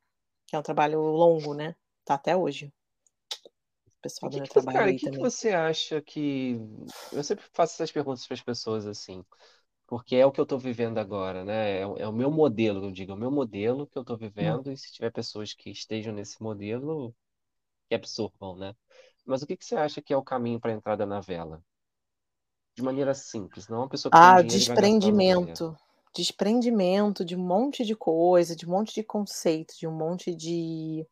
[0.47, 1.75] que é um trabalho longo, né,
[2.05, 2.73] tá até hoje.
[3.87, 5.29] O E pessoal do que meu que trabalho cara, e aí que que também.
[5.29, 6.55] você acha que
[7.11, 9.23] eu sempre faço essas perguntas para as pessoas, assim,
[9.89, 12.85] porque é o que eu tô vivendo agora, né, é o é o meu modelo,
[12.87, 14.59] eu digo, é o meu modelo que eu tô Hum.
[14.59, 17.15] vivendo e se tiver pessoas que estejam nesse modelo,
[17.89, 18.75] que absorvam, né.
[19.25, 21.63] Mas o que que você acha que é o caminho pra entrada na vela?
[22.75, 25.63] De maneira simples, não uma pessoa que tem Ah, dinheiro e vai gastando dinheiro.
[25.63, 25.77] desprendimento,
[26.15, 31.05] desprendimento de um monte de coisa, de um monte de conceito, de um monte de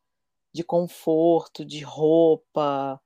[0.54, 3.00] de conforto, de roupa,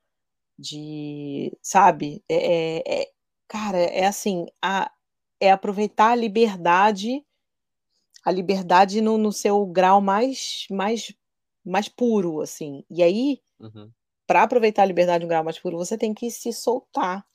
[0.59, 3.11] de sabe, é é é
[3.47, 4.91] cara, é assim, a
[5.41, 7.23] é aproveitar a liberdade
[8.25, 11.13] a liberdade no no seu grau mais mais
[11.65, 12.83] mais puro, assim.
[12.89, 13.93] E aí, Uhum.
[14.27, 17.25] pra aproveitar a liberdade no grau mais puro, você tem que se soltar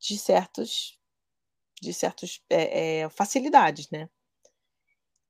[0.00, 0.98] de certos
[1.82, 4.08] de certos, eh eh, facilidades, né.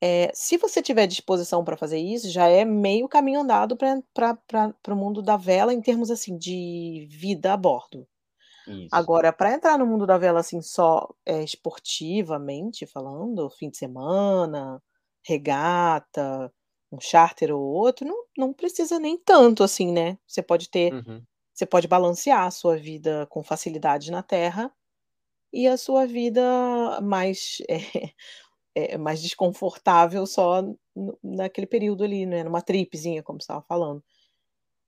[0.02, 4.96] Eh, se você tiver disposição pra fazer isso, já é meio caminho andado para o
[4.96, 8.06] mundo da vela em termos, assim, de vida a bordo.
[8.66, 9.10] Isso.
[9.10, 14.82] Agora pra entrar no mundo da vela, assim, só, eh, esportivamente falando, fim de semana,
[15.26, 16.52] regata,
[16.92, 20.18] um charter ou outro, não não precisa nem tanto assim, né.
[20.26, 21.26] Você pode ter Uhum.
[21.54, 24.72] você pode balancear a sua vida com facilidade na terra
[25.52, 26.42] e a sua vida
[27.02, 27.78] mais, eh,
[28.98, 34.04] mais desconfortável só no naquele período ali, né, numa tripzinha, como você estava falando.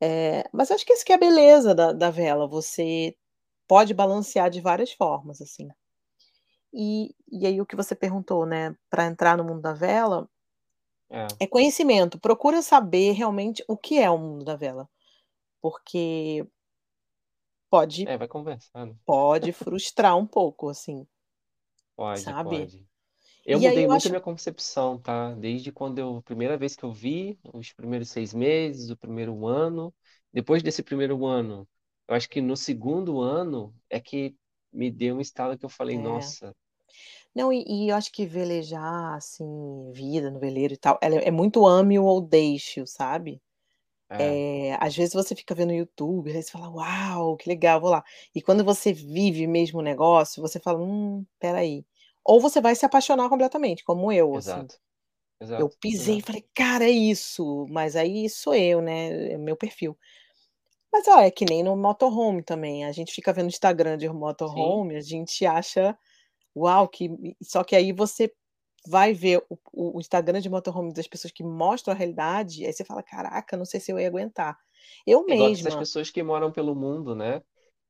[0.03, 3.17] Eh, mas acho que esse que é a beleza da da vela, você
[3.69, 5.69] pode balancear de várias formas, assim.
[6.73, 10.29] E e aí o que você perguntou, né, pra entrar no mundo da vela
[11.11, 11.39] É.
[11.39, 14.89] é conhecimento, procura saber realmente o que é o mundo da vela,
[15.63, 16.47] porque
[17.71, 18.99] pode É, vai conversando.
[19.07, 21.07] pode frustrar um pouco, assim.
[21.95, 22.35] Pode, Sabe.
[22.35, 22.87] pode.
[23.47, 26.77] Eu E mudei eu muito a acho minha concepção, tá, desde quando eu primeira vez
[26.77, 29.95] que eu vi, os primeiros 6 meses, o primeiro ano,
[30.33, 31.69] depois desse primeiro ano,
[32.09, 34.37] eu acho que no segundo ano é que
[34.73, 35.99] me deu um estalo que eu falei: É.
[35.99, 36.53] "Nossa"
[37.35, 41.31] Não, e e eu acho que velejar, assim, vida no veleiro e tal, ela é
[41.31, 43.43] muito ame-o ou deixe-o, sabe.
[44.11, 44.41] É.
[44.43, 48.05] Eh, às vezes você fica vendo YouTube, aí você fala: "Uau, que legal, vou lá".
[48.35, 51.85] E quando você vive mesmo o negócio, você fala: "Hum, espera aí".
[52.25, 54.69] Ou você vai se apaixonar completamente, como eu, assim.
[54.69, 54.77] Exato.
[55.57, 56.27] Eu Exato, pisei e exato.
[56.27, 59.99] falei: "Cara, é isso", mas aí sou eu, né, é meu perfil.
[60.97, 64.09] Mas ó, é que nem no motorhome também, a gente fica vendo Instagram de
[64.45, 64.87] Sim.
[64.89, 65.95] motorhome, a gente acha:
[66.57, 67.11] "Uau, que"
[67.43, 68.33] só que aí você
[68.89, 69.59] vai ver o
[69.97, 73.67] o Instagram de motorhome das pessoas que mostram a realidade, aí você fala: "Caraca, não
[73.67, 74.59] sei se eu ia aguentar".
[75.07, 77.41] Eu É essas mesma pessoas que moram pelo mundo, né,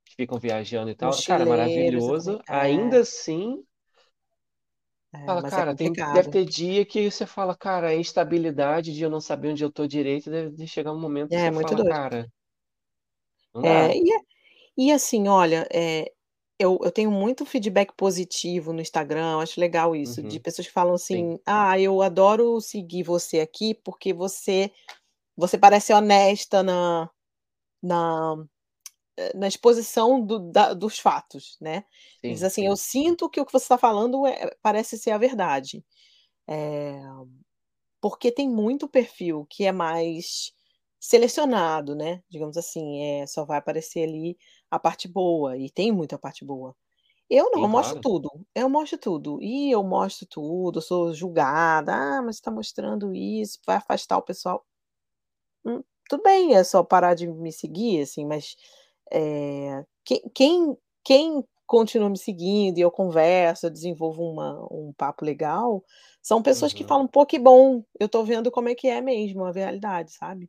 [0.06, 1.22] que ficam viajando e tal.
[1.22, 2.48] Cara, eu também maravilhoso, é.
[2.48, 3.64] ainda assim
[5.12, 9.02] É, fala: é "Cara, tem deve ter dia que você fala: 'Cara, a instabilidade de
[9.02, 11.50] eu não saber onde eu tô direito deve de chegar um momento que É, você
[11.50, 11.88] muito fala: doido.
[11.88, 12.26] "Cara'
[13.62, 13.96] É, dá".
[13.96, 14.20] e a
[14.78, 16.12] e assim, olha, eh,
[16.58, 20.40] eu eu tenho muito feedback positivo no Instagram, eu acho legal isso, de Uhum.
[20.40, 21.30] pessoas que falam Sim.
[21.30, 24.72] assim: "Ah, eu adoro seguir você aqui, porque você
[25.36, 27.10] você parece honesta na
[27.82, 28.36] na
[29.18, 31.84] eh, na exposição do da dos fatos", né.
[32.26, 32.76] Diz Sim, assim: "Eu sim.
[32.76, 35.84] sinto que o que você tá falando, eh, parece ser a verdade".
[36.48, 37.00] Eh,
[38.00, 40.52] porque tem muito perfil que é mais
[41.00, 44.36] selecionado, né, digamos assim, eh, só vai aparecer ali
[44.70, 46.74] a parte boa, e tem muita parte boa.
[47.30, 49.38] Eu não, eu mostro tudo, eu mostro tudo.
[49.42, 54.18] E eu mostro tudo, eu sou julgada: "Ah, mas você tá mostrando isso, vai afastar
[54.18, 54.64] o pessoal".
[55.64, 58.56] Hum, tudo bem, é só parar de me seguir, assim, mas,
[59.12, 65.24] eh, quem quem quem continua me seguindo e eu converso, eu desenvolvo uma um papo
[65.24, 65.84] legal,
[66.22, 66.84] são pessoas que Uhum.
[66.84, 70.48] falam: "Pô, que bom, eu tô vendo como é que é mesmo a realidade", sabe.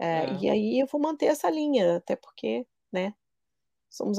[0.00, 0.44] Eh, É.
[0.44, 3.14] e aí eu vou manter essa linha, até porque, né,
[3.90, 4.18] somos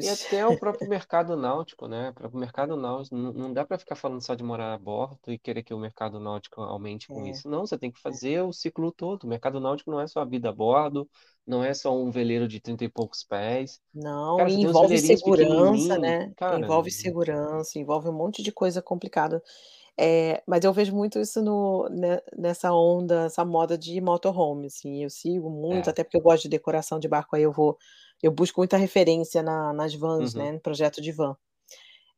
[0.00, 0.08] E autênticos.
[0.08, 4.20] até o próprio mercado náutico, né, o próprio mercado náutico não dá para ficar falando
[4.20, 7.48] só de morar a bordo e querer que o mercado náutico aumente com É, isso.
[7.48, 8.18] Não, você tem que é.
[8.18, 9.22] fazer o ciclo todo.
[9.24, 11.08] O mercado náutico não é só a vida a bordo,
[11.46, 13.80] não é só um veleiro de 30 e poucos pés.
[13.94, 19.42] Não, Cara, e envolve segurança, né, cara envolve segurança, envolve um monte de coisa complicada.
[19.98, 25.02] Eh, mas eu vejo muito isso no ne nessa onda, essa moda de motorhome, assim,
[25.04, 25.92] eu sigo muito, é.
[25.92, 27.76] até porque eu gosto de decoração de barco, aí eu vou
[28.22, 30.34] eu busco muita referência na nas vans, Uhum.
[30.34, 31.36] né, no projeto de van.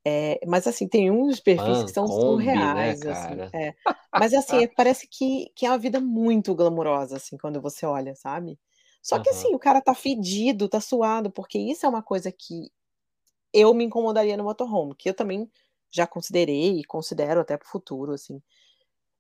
[0.06, 3.54] Eh, mas assim, tem uns perfis que Van, são Kombi, né, surreais, assim cara.
[3.54, 3.74] é.
[4.16, 8.14] Mas assim, é parece que que é uma vida muito glamurosa, assim, quando você olha,
[8.16, 8.58] sabe.
[9.02, 9.30] Só que Aham.
[9.30, 12.70] assim, o cara tá fedido, tá suado, porque isso é uma coisa que
[13.52, 15.50] eu me incomodaria no motorhome, que eu também
[15.94, 18.40] já considerei e considero até para o futuro, assim.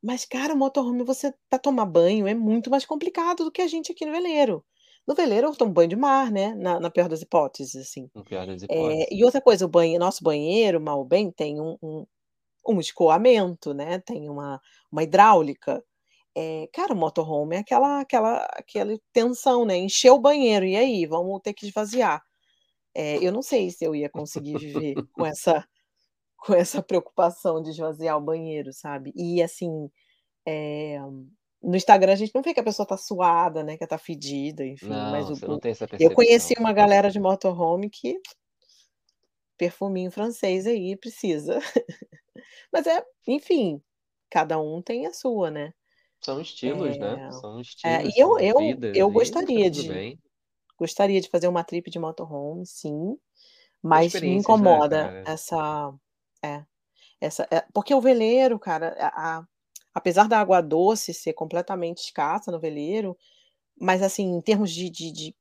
[0.02, 3.68] Mas, cara, o motorhome você pra tomar banho é muito mais complicado do que a
[3.68, 4.64] gente aqui no veleiro.
[5.06, 8.10] No veleiro eu tomo banho de mar, né, na na pior das hipóteses, assim.
[8.22, 9.14] Pior das Eh, hipóteses.
[9.14, 12.06] e outra coisa, o banhe nosso banheiro, mal ou bem, tem um um
[12.68, 14.60] um escoamento, né, tem uma
[14.92, 15.84] uma hidráulica.
[16.36, 21.06] Eh, cara, o motorhome é aquela aquela aquele tensão, né, encheu o banheiro, e aí,
[21.06, 22.22] vamos ter que esvaziar.
[22.96, 25.66] Eh, eu não sei se eu ia conseguir viver com essa
[26.44, 29.12] com essa preocupação de esvaziar o banheiro, sabe.
[29.16, 29.90] E assim,
[30.46, 30.98] eh,
[31.62, 34.64] no Instagram a gente não vê que a pessoa tá suada, né, que tá fedida,
[34.66, 37.90] enfim, mas Não, o você não o tem essa eu conheci uma galera de motorhome
[37.90, 38.20] que
[39.56, 41.58] perfuminho francês aí precisa.
[42.72, 43.80] Mas é, enfim,
[44.30, 45.72] cada um tem a sua, né.
[46.20, 50.18] São estilos, né, Eh, são é, e estilos, eu eu vidas eu gostaria de bem.
[50.78, 53.16] gostaria de fazer uma trip de motorhome, sim,
[53.82, 55.24] mas me né, incomoda cara.
[55.26, 55.94] essa
[56.44, 56.64] é,
[57.20, 59.46] essa é porque o veleiro, cara, a a
[59.94, 63.16] apesar da água doce ser completamente escassa no veleiro,
[63.80, 65.36] mas assim, em termos de de de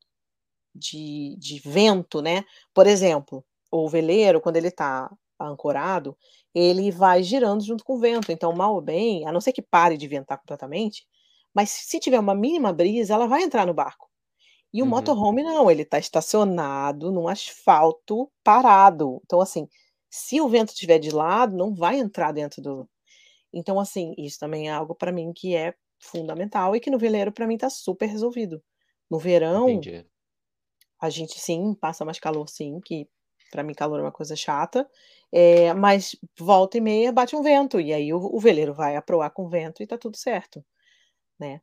[0.75, 2.43] de de vento, né,
[2.73, 6.17] por exemplo, o veleiro quando ele tá ancorado,
[6.53, 9.61] ele vai girando junto com o vento, então mal ou bem, a não ser que
[9.61, 11.05] pare de ventar completamente,
[11.53, 14.09] mas se tiver uma mínima brisa, ela vai entrar no barco.
[14.73, 14.91] E o Uhum.
[14.91, 19.67] motorhome não, ele tá estacionado num asfalto parado, então assim,
[20.13, 22.89] se o vento estiver de lado, não vai entrar dentro do
[23.53, 27.31] então assim, isso também é algo pra mim que é fundamental e que no veleiro
[27.33, 28.63] pra mim tá super resolvido.
[29.11, 30.05] No verão Entendi.
[30.99, 33.07] a gente sim, passa mais calor sim, que
[33.51, 34.89] pra mim calor é uma coisa chata,
[35.31, 39.29] eh, mas volta e meia bate um vento, e aí o o veleiro vai aproar
[39.31, 40.65] com o vento e tá tudo certo,
[41.39, 41.61] né.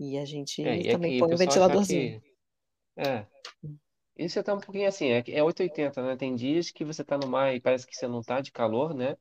[0.00, 0.24] E a
[0.62, 2.16] É, gente e também aqui o põe um ventiladorzinho.
[2.18, 2.20] que
[2.96, 3.26] é,
[3.62, 3.78] Hum,
[4.16, 7.04] isso tá um pouquinho assim, é que é 8 80, né, tem dias que você
[7.04, 9.16] tá no mar e parece que você não tá de calor, né,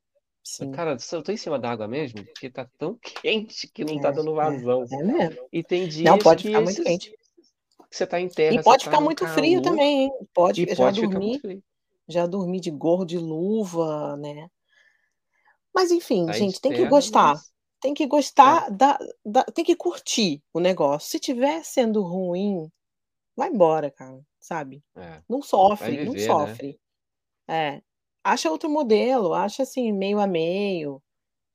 [0.60, 3.84] mas sim, cara, se eu tô em cima d'água mesmo, porque tá tão quente que
[3.86, 4.86] não tá dando é, é, vazão.
[4.92, 5.50] é mesmo.
[5.52, 7.12] E tem Não, dias pode que ficar muito esses quente.
[7.90, 10.04] que você tá em E terra, você pode tá ficar num muito frio calor também,
[10.06, 11.64] hein, pode e eu já pode ficar muito dormi frio.
[12.08, 14.50] já dormi de gorro, de luva, né.
[15.74, 18.08] Mas enfim, de gente, tem que terra, gostar, mas tem que
[18.44, 22.70] é, gostar da da tem que curtir o negócio, se tiver sendo ruim,
[23.36, 24.84] vai embora cara, sabe.
[24.96, 26.60] é, Não sofre, não viver, né.
[26.60, 26.80] sofre.
[27.50, 27.82] É,
[28.24, 31.04] acha outro modelo, acha assim meio a meio,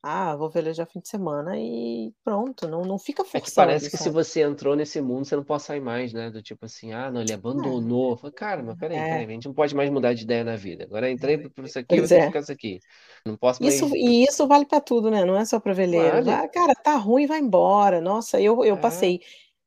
[0.03, 3.97] ah, vou velejar fim de semana e pronto, não não fica É que parece que
[3.99, 7.11] se você entrou nesse mundo, você não pode sair mais, né, do tipo assim: "Ah,
[7.11, 8.17] não, ele É, abandonou".
[8.17, 10.23] Fala: "Cara, mas espera aí, espera é, aí, a gente não pode mais mudar de
[10.25, 10.85] ideia na vida.
[10.85, 12.27] Agora entrei para isso aqui, eu vou pois que é.
[12.27, 12.83] ficar isso aqui.
[13.27, 16.23] Não posso Isso mais" e isso vale pra tudo, né, não é só pra veleiro.
[16.23, 16.25] vale.
[16.25, 18.01] Vai cara, tá ruim, vai embora.
[18.01, 18.79] Nossa, eu eu É.
[18.79, 19.21] passei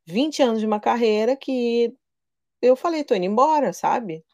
[0.08, 1.94] 20 anos de uma carreira que
[2.62, 4.26] eu falei: "Tô indo embora", sabe.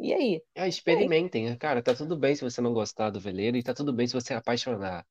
[0.00, 0.42] E aí?
[0.54, 1.08] É, E aí?
[1.08, 3.92] experimentem, né, cara, tá tudo bem se você não gostar do veleiro e tá tudo
[3.92, 5.06] bem se você apaixonar.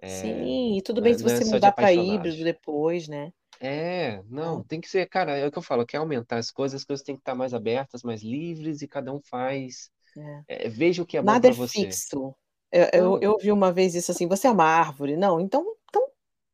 [0.00, 3.32] Eh, Sim, e tudo bem é se é você mudar pra híbrido depois, né.
[3.60, 6.50] É, não, É, tem que ser cara, é o que eu falo, quer aumentar as
[6.50, 10.44] coisas, as coisas têm que estar mais abertas, mais livres e cada um faz, é.
[10.48, 12.00] eh, veja o que é bom Nada é pra você.
[12.02, 12.34] fixo.
[12.72, 15.16] Eu eu eu ouvi uma vez isso assim: "Você é uma árvore".
[15.16, 16.08] Não, então então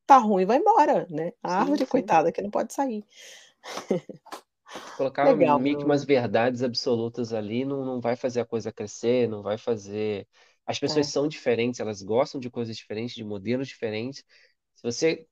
[0.06, 1.32] tá ruim, vai embora, né.
[1.42, 1.86] A sim, árvore sim.
[1.86, 3.04] coitada que não pode sair.
[4.96, 9.28] Colocar Legal, meio que umas verdades absolutas ali não não vai fazer a coisa crescer,
[9.28, 10.26] não vai fazer
[10.66, 14.24] as pessoas É, são diferentes, elas gostam de coisas diferentes, de modelos diferentes.
[14.74, 15.26] Se você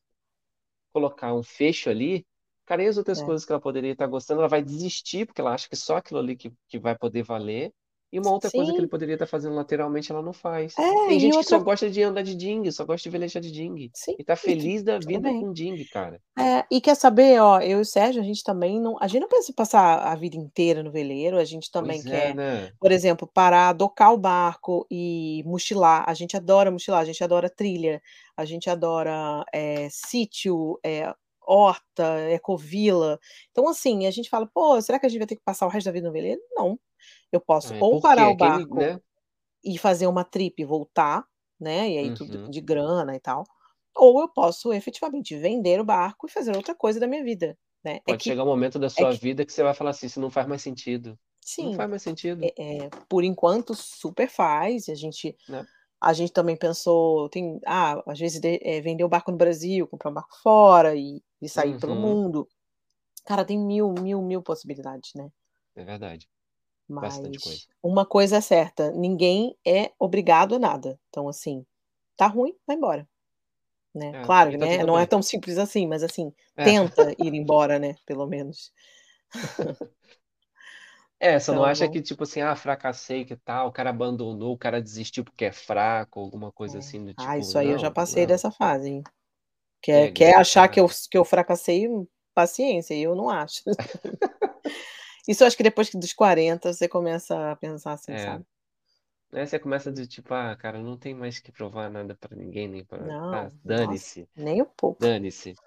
[0.93, 2.27] colocar um fecho ali,
[2.67, 5.41] cara, e as outras é, coisas que ela poderia estar gostando, ela vai desistir, porque
[5.41, 7.73] ela acha que só aquilo ali que que vai poder valer.
[8.13, 8.89] E uma outra coisa que ele Sim.
[8.89, 10.79] poderia estar fazendo lateralmente, ela não faz.
[10.79, 13.43] É, Tem gente que só outra gosta de andar de dinghy, só gosta de velejar
[13.43, 13.51] de.
[13.93, 16.21] Sim, E tá feliz da vida com dinghy, cara.
[16.39, 19.23] É, e quer saber, ó, eu e o Sérgio, a gente também não a gente
[19.23, 22.35] não pensa em passar a vida inteira no veleiro, a gente também Pois é, quer,
[22.35, 22.73] né?
[22.81, 26.05] por exemplo, parar, docar o barco e mochilar.
[26.09, 28.01] A gente adora mochilar, a gente adora trilha,
[28.37, 33.19] a gente adora, eh, sítio, eh, horta, ecovila.
[33.51, 35.71] Então, assim, a gente fala: "Pô, será que a gente vai ter que passar o
[35.71, 36.41] resto da vida no veleiro?".
[36.55, 36.79] Não.
[37.33, 39.01] Eu posso É, ou parar o aquele, barco né?
[39.65, 41.27] e fazer uma trip e voltar,
[41.61, 42.51] né, e aí tudo Uhum.
[42.51, 43.45] de grana e tal,
[43.97, 48.01] ou eu posso efetivamente vender o barco e fazer outra coisa da minha vida, né.
[48.07, 49.91] É Pode que chegar um momento da é sua que vida que você vai falar
[49.91, 51.19] assim: "Isso não faz mais sentido".
[51.61, 52.51] Não Sim, faz mais sentido.
[52.59, 55.69] eh eh, por enquanto super faz, a gente Né?
[56.03, 60.11] a gente também pensou tem ah, às vezes de vender o barco no Brasil, comprar
[60.11, 61.97] um barco fora e e sair pelo Uhum.
[61.97, 62.49] mundo.
[63.27, 65.31] Cara, tem mil, mil, mil possibilidades, né.
[65.75, 66.29] É verdade.
[67.01, 67.63] Bastante coisa.
[67.63, 70.99] Mas uma coisa é certa, ninguém é obrigado a nada.
[71.09, 71.65] Então, assim,
[72.17, 73.09] tá ruim, vai embora,
[73.95, 74.17] né.
[74.17, 75.09] É, Claro, tá né, não é bem.
[75.09, 76.65] tão simples assim, mas, assim, É.
[76.65, 78.73] tenta ir embora, né, pelo menos.
[81.21, 84.53] É, você não acha Então que, tipo assim: "Ah, fracassei, que tal", o cara abandonou,
[84.55, 86.79] o cara desistiu porque é fraco, alguma coisa É.
[86.79, 88.27] assim do Ah, tipo, isso aí eu já não, passei não.
[88.27, 89.03] dessa fase, hein.
[89.83, 91.89] Quer Pega quer achar que eu que eu fracassei,
[92.35, 93.63] paciência, eu não acho.
[95.29, 98.19] Isso eu acho que depois que dos 40 você começa a pensar assim, É.
[98.19, 98.45] sabe.
[99.33, 102.69] Aí você começa do tipo: "Ah, cara, não tem mais que provar nada pra ninguém,
[102.69, 105.01] nem pra ah, Não, nossa, dane-se, nem um pouco.
[105.01, 105.59] dane-se.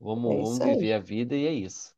[0.00, 0.76] Vamos É vamos isso aí.
[0.76, 1.94] viver a vida e é isso".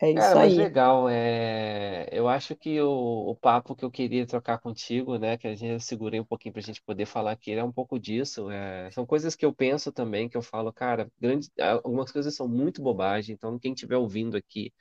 [0.00, 0.54] É Cara, isso mas aí.
[0.54, 5.48] legal, eh, eu acho que o o papo que eu queria trocar contigo, né, que
[5.48, 8.48] a gente eu segurei um pouquinho pra gente poder falar aqui, é um pouco disso,
[8.48, 11.50] eh, são coisas que eu penso também, que eu falo: "Cara, grande"
[11.82, 14.72] algumas coisas são muito bobagem, então quem estiver ouvindo aqui,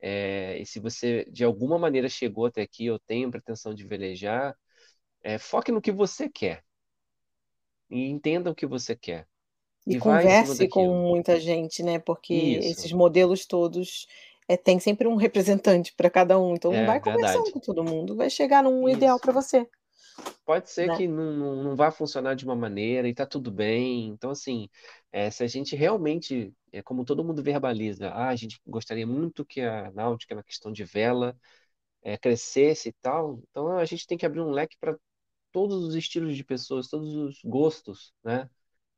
[0.00, 4.56] eh, e se você de alguma maneira chegou até aqui ou tem pretensão de velejar,
[5.22, 6.64] eh, foque no que você quer.
[7.90, 9.28] E entenda o que você quer.
[9.86, 12.62] E E converse com muita gente, né, porque Isso.
[12.62, 14.06] esses modelos todos,
[14.48, 17.52] eh, tem sempre um representante pra cada um, então É, vai conversando verdade.
[17.52, 19.20] com todo mundo, vai chegar num ideal Isso.
[19.20, 19.66] pra você.
[20.44, 20.90] Pode ser Né.
[20.90, 24.68] que não não não vá funcionar de uma maneira e tá tudo bem, então, assim,
[25.12, 29.44] eh, se a gente realmente, é como todo mundo verbaliza: "Ah, a gente gostaria muito
[29.44, 31.36] que a náutica na questão de vela,
[32.02, 34.96] eh, crescesse e tal", então a gente tem que abrir um leque pra
[35.52, 38.50] todos os estilos de pessoas, todos os gostos, né,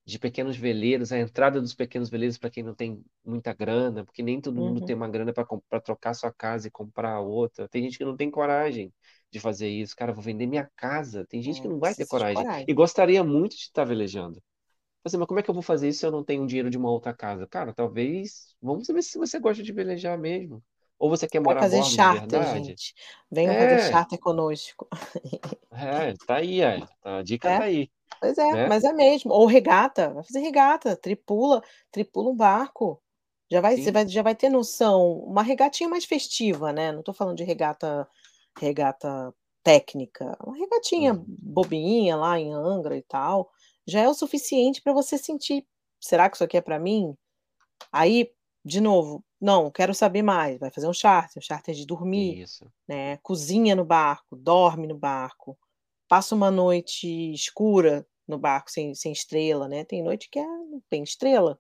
[0.07, 4.23] de pequenos veleiros, a entrada dos pequenos veleiros pra quem não tem muita grana, porque
[4.23, 4.83] nem todo mundo Uhum.
[4.83, 8.31] tem uma grana pra trocar sua casa e comprar outra, tem gente que não tem
[8.31, 8.93] coragem
[9.33, 12.07] de fazer isso: "Cara, vou vender minha casa", tem gente que É, não vai ter
[12.07, 14.43] de coragem e gostaria muito de estar velejando.
[15.05, 16.78] Assim: "Mas como é que eu vou fazer isso se eu não tenho dinheiro de
[16.78, 17.47] uma outra casa?".
[17.49, 20.62] Cara, talvez vamos saber se você gosta de velejar mesmo,
[20.99, 22.47] ou você quer morar fazer bordo charter, verdade.
[22.47, 22.95] gente.
[23.30, 23.93] Venham fazer É.
[23.93, 24.89] charter conosco.
[25.70, 28.68] É, tá aí, aí, a dica É, tá aí, pois é, né.
[28.68, 31.62] mas é mesmo, ou regata, vai fazer regata, tripula
[31.93, 33.03] tripula um barco,
[33.51, 37.12] já vai você vai já vai ter noção, uma regatinha mais festiva, né, não tô
[37.14, 38.09] falando de regata
[38.59, 39.34] regata
[39.64, 41.26] técnica, uma regatinha Uhum.
[41.28, 43.50] bobinha lá em Angra e tal,
[43.86, 45.66] já é o suficiente pra você sentir:
[46.00, 47.14] "Será que isso aqui é pra mim?".
[47.92, 48.32] Aí,
[48.64, 52.72] de novo: "Não, quero saber mais", vai fazer um charter, um charter de dormir, Isso.
[52.88, 55.59] né, cozinha no barco, dorme no barco,
[56.09, 60.82] passa uma noite escura no barco sem sem estrela, né, tem noite que é não
[60.90, 61.59] tem estrela.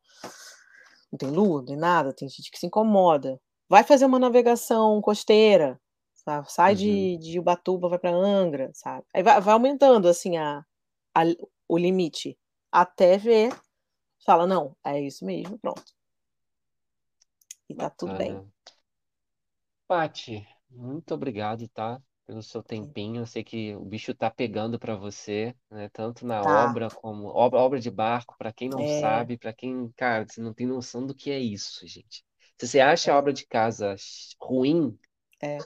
[1.12, 3.40] Não tem lua, não tem nada, tem gente que se incomoda.
[3.68, 5.80] Vai fazer uma navegação costeira,
[6.24, 6.76] sa sai Uhum.
[6.76, 9.06] de de Ubatuba, vai pra Angra, sabe.
[9.14, 10.64] Aí vai vai aumentando, assim, a
[11.16, 11.22] a
[11.68, 12.38] o limite,
[12.72, 13.52] até ver,
[14.26, 15.84] fala: "Não, é isso mesmo", pronto.
[17.68, 18.40] E tá tudo bem.
[19.90, 24.94] Paty, muito obrigado, tá, pelo seu tempinho, eu sei que o bicho tá pegando pra
[24.96, 26.74] você, né, tanto na Tá.
[26.74, 28.86] obra como obra obra de barco, pra quem não É.
[28.86, 32.24] sabe, pra quem cara, você não tem noção do que é isso, gente.
[32.58, 33.18] Se você acha a É.
[33.18, 33.96] obra de casa
[34.40, 34.96] ruim,
[35.42, 35.58] É.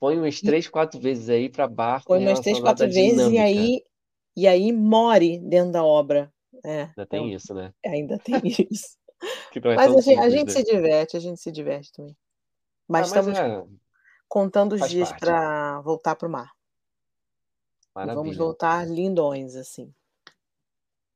[0.00, 3.30] põe umas 3, 4 vezes aí pra barco Põe umas 3, relacionado à 4 vezes
[3.30, 3.84] e aí
[4.34, 6.32] e aí more dentro da obra.
[6.64, 7.74] É, Ainda então, tem isso, né.
[7.84, 8.96] ainda tem isso.
[9.54, 10.52] É Mas tão a gen a simples, gente né.
[10.52, 12.16] se diverte, a gente se diverte também.
[12.94, 13.64] Ah, Mas mas estamos é
[14.28, 15.20] contando os faz dias parte.
[15.20, 16.52] pra voltar para o mar.
[18.02, 18.38] E vamos Maravilha.
[18.38, 19.92] voltar lindões, assim.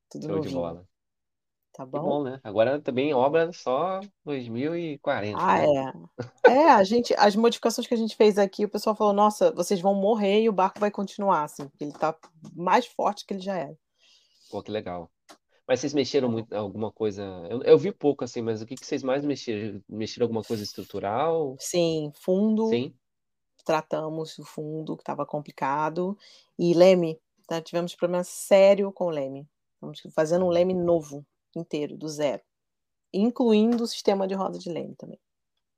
[0.09, 0.61] Tudo Show de novinho.
[0.61, 0.87] bola.
[1.77, 2.01] Tá Que bom?
[2.01, 2.39] bom, né.
[2.43, 5.93] Agora também obra só 2040, Ah, né.
[6.45, 6.51] é.
[6.51, 9.79] É, a gente as modificações que a gente fez aqui, o pessoal falou: "Nossa, vocês
[9.79, 12.15] vão morrer e o barco vai continuar, assim, porque ele tá
[12.55, 13.77] mais forte que ele já era".
[14.49, 15.11] Pô, que legal.
[15.67, 18.85] Mas vocês mexeram muito alguma coisa eu eu vi pouco, assim, mas o que que
[18.85, 19.81] vocês mais mexeram?
[19.87, 21.55] Mexeram alguma coisa estrutural?
[21.59, 22.93] Sim, fundo Sim?
[23.65, 26.17] tratamos o fundo, que estava complicado.
[26.57, 29.45] E Leme, tá, tivemos problema sério com o Leme.
[29.73, 31.25] Estamos fazendo um Leme novo,
[31.59, 32.41] inteiro, do zero.
[33.13, 35.19] Incluindo o sistema de roda de Leme também.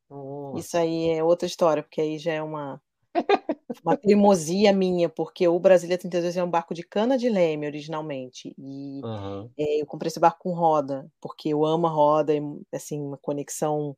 [0.10, 0.60] Nossa.
[0.60, 2.82] Isso aí é outra história, porque aí já é uma,
[3.84, 8.54] uma teimosia minha, porque o Brasília 32 é um barco de cana de leme originalmente.
[8.58, 9.50] E Aham.
[9.58, 12.42] é, eu comprei esse barco com roda, porque eu amo a roda, e,
[12.74, 13.96] assim, uma conexão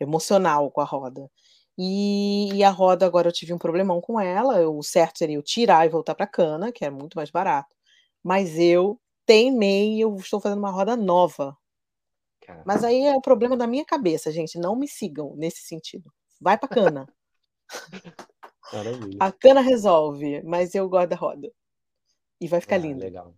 [0.00, 1.30] emocional com a roda.
[1.78, 4.68] E, e a roda agora eu tive um problemão com ela.
[4.68, 7.74] O certo seria eu tirar e voltar para cana, que é muito mais barato.
[8.22, 11.56] Mas eu teimei e eu estou fazendo uma roda nova.
[12.40, 14.58] Cara, Mas aí é o problema da minha cabeça, gente.
[14.58, 16.12] Não me sigam nesse sentido.
[16.40, 17.08] Vai pra cana.
[18.72, 19.20] maravilha.
[19.20, 21.50] A cana resolve, mas eu gosto da roda.
[22.40, 23.00] E vai ficar Ah, lindo.
[23.00, 23.34] legal.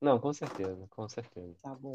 [0.00, 1.56] Não, com certeza, com certeza.
[1.62, 1.92] Tá bom.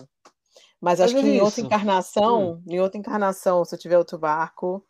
[0.81, 4.17] Mas Mas acho é que em outra encarnação, em outra encarnação, se eu tiver outro
[4.19, 4.85] barco,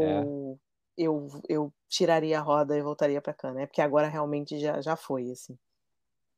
[0.00, 0.60] É, eu
[0.98, 3.62] eu, eu tiraria a roda e voltaria pra cana.
[3.62, 5.58] É porque agora realmente já, já foi, assim.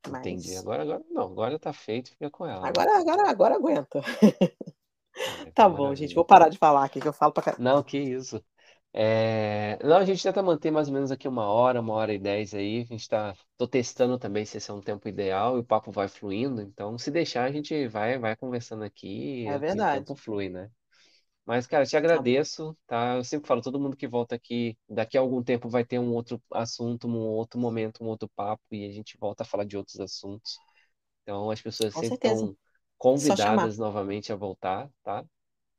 [0.07, 0.55] Entendi.
[0.55, 2.85] Mas Agora, agora não, agora tá feito, fica com ela, né?
[2.85, 4.01] agora, agora, agora aguenta.
[5.25, 6.15] Ai, Tá bom, gente.
[6.15, 7.63] Vou parar de falar aqui, que eu falo pra caramba.
[7.63, 8.43] Não, que isso.
[8.93, 12.19] É, Não, a gente tenta manter mais ou menos aqui uma hora, uma hora e
[12.19, 12.81] dez aí.
[12.81, 13.35] A gente tá.
[13.57, 16.61] Tô testando também se esse é um tempo ideal e o papo vai fluindo.
[16.61, 19.07] Então, se deixar, a gente vai, vai conversando aqui
[19.43, 20.07] É e, e o verdade.
[20.07, 20.71] tempo flui, né?
[21.49, 23.15] Mas, cara, te Tá agradeço, tá?
[23.15, 26.13] Eu sempre falo, todo mundo que volta aqui, daqui a algum tempo vai ter um
[26.13, 29.75] outro assunto, um outro momento, um outro papo, e a gente volta a falar de
[29.75, 30.61] outros assuntos.
[31.23, 32.49] Então, as pessoas Com sempre certeza.
[32.49, 32.57] estão
[33.35, 33.69] chamar.
[33.69, 35.25] convidadas novamente a voltar, tá?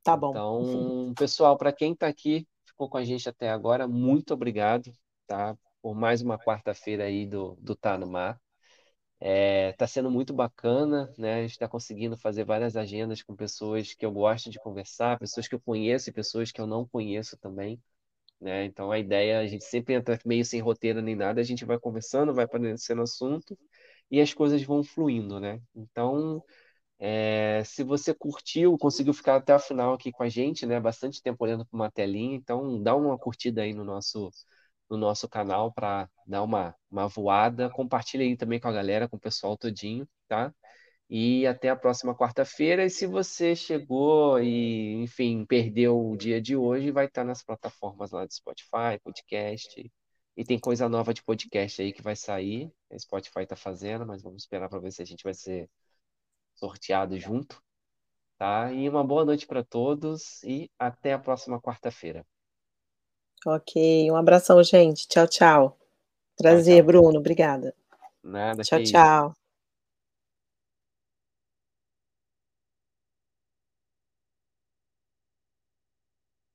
[0.03, 0.41] Tá bom.
[0.41, 4.93] Então, pessoal, para quem está aqui, ficou com a gente até agora, muito obrigado,
[5.27, 5.57] tá?
[5.83, 8.41] Por mais uma quarta-feira aí do, do Tá no Mar.
[9.21, 11.35] É, tá sendo muito bacana, né?
[11.37, 15.47] A gente está conseguindo fazer várias agendas com pessoas que eu gosto de conversar, pessoas
[15.47, 17.79] que eu conheço e pessoas que eu não conheço também,
[18.41, 18.65] né?
[18.65, 21.79] Então a ideia, a gente sempre entra meio sem roteiro nem nada, a gente vai
[21.79, 23.59] conversando, vai aparecendo assunto
[24.11, 25.61] e as coisas vão fluindo, né?
[25.75, 26.43] Então,
[26.99, 30.81] é, se você curtiu, conseguiu ficar até o final aqui com a gente, né?
[30.81, 34.31] Bastante tempo olhando para uma telinha, então dá uma curtida aí no nosso
[34.91, 37.71] no nosso canal para dar uma, uma voada.
[37.71, 40.53] Compartilha aí também com a galera, com o pessoal todinho, tá?
[41.09, 42.85] E até a próxima quarta-feira.
[42.85, 48.11] E se você chegou e, enfim, perdeu o dia de hoje, vai estar nas plataformas
[48.13, 49.91] lá do Spotify, podcast.
[50.37, 52.73] E tem coisa nova de podcast aí que vai sair.
[52.91, 55.69] A Spotify tá fazendo, mas vamos esperar para ver se a gente vai ser
[56.55, 57.63] sorteado junto,
[58.39, 58.73] tá?
[58.73, 62.27] E uma boa noite para todos e até a próxima quarta-feira.
[63.47, 64.11] Ok.
[64.11, 65.09] Um abração, gente.
[65.09, 65.79] Tchau, tchau.
[66.37, 66.85] Tchau, Prazer, tchau.
[66.85, 67.19] Bruno.
[67.19, 67.75] Obrigada.
[68.23, 69.35] Nada, Tchau, tchau.